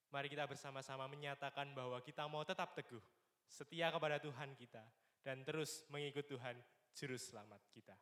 mari 0.08 0.32
kita 0.32 0.48
bersama-sama 0.48 1.04
menyatakan 1.04 1.68
bahwa 1.76 2.00
kita 2.00 2.24
mau 2.24 2.48
tetap 2.48 2.72
teguh, 2.72 3.04
setia 3.44 3.92
kepada 3.92 4.16
Tuhan 4.16 4.56
kita, 4.56 4.80
dan 5.20 5.44
terus 5.44 5.84
mengikut 5.92 6.24
Tuhan, 6.24 6.56
Juru 6.96 7.20
Selamat 7.20 7.60
kita. 7.76 7.92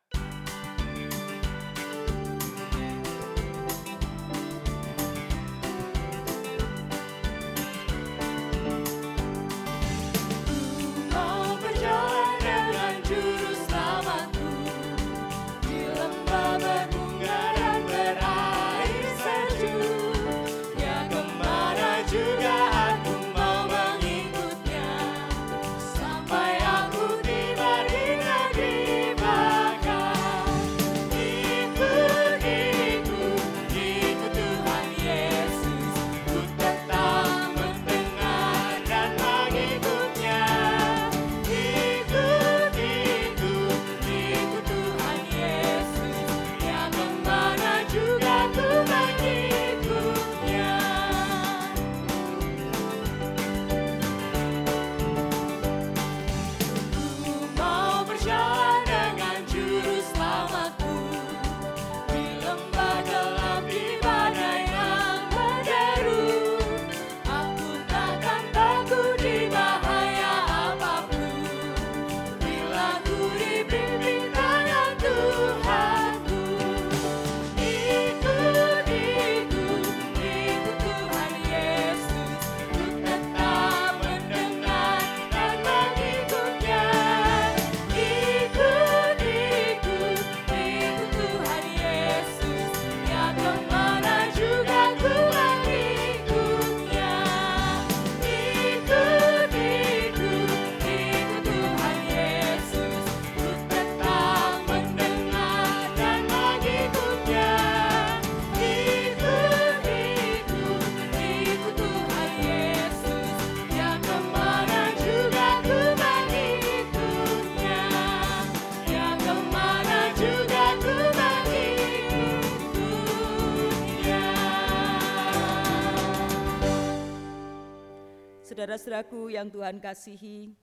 Saudara-saudaraku 128.87 129.35
yang 129.35 129.51
Tuhan 129.51 129.83
kasihi, 129.83 130.55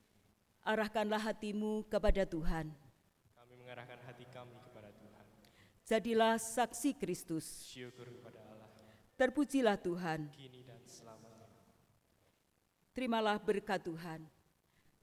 arahkanlah 0.65 1.21
hatimu 1.21 1.85
kepada 1.93 2.25
Tuhan. 2.25 2.73
Kami 3.37 3.55
mengarahkan 3.61 4.01
hati 4.01 4.25
kami 4.33 4.57
kepada 4.65 4.89
Tuhan. 4.97 5.25
Jadilah 5.85 6.41
saksi 6.41 6.97
Kristus. 6.97 7.45
Syukur 7.69 8.09
kepada 8.09 8.41
Allah, 8.49 8.65
Terpujilah 9.21 9.77
Tuhan. 9.77 10.33
kini 10.33 10.65
dan 10.65 10.81
selamanya. 10.89 11.53
Terimalah 12.97 13.37
berkat 13.37 13.85
Tuhan. 13.85 14.25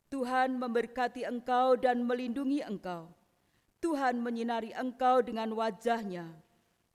Tuhan 0.10 0.58
memberkati 0.58 1.22
engkau 1.22 1.78
dan 1.78 2.02
melindungi 2.02 2.66
engkau. 2.66 3.06
Tuhan 3.86 4.18
menyinari 4.18 4.74
engkau 4.74 5.22
dengan 5.22 5.54
wajahnya 5.54 6.26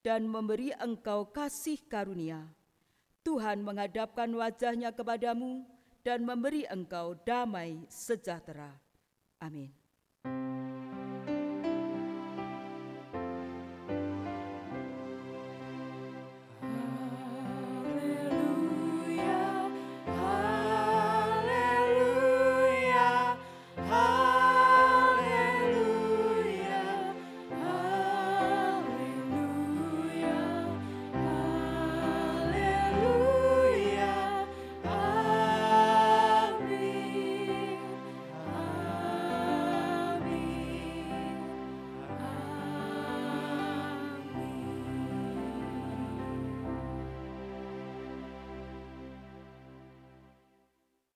dan 0.03 0.27
memberi 0.27 0.75
engkau 0.75 1.31
kasih 1.31 1.79
karunia. 1.87 2.51
Tuhan 3.23 3.63
menghadapkan 3.63 4.27
wajahnya 4.35 4.91
kepadamu 4.91 5.76
dan 6.07 6.23
memberi 6.23 6.63
engkau 6.71 7.19
damai 7.27 7.83
sejahtera. 7.91 8.71
Amin. 9.43 9.75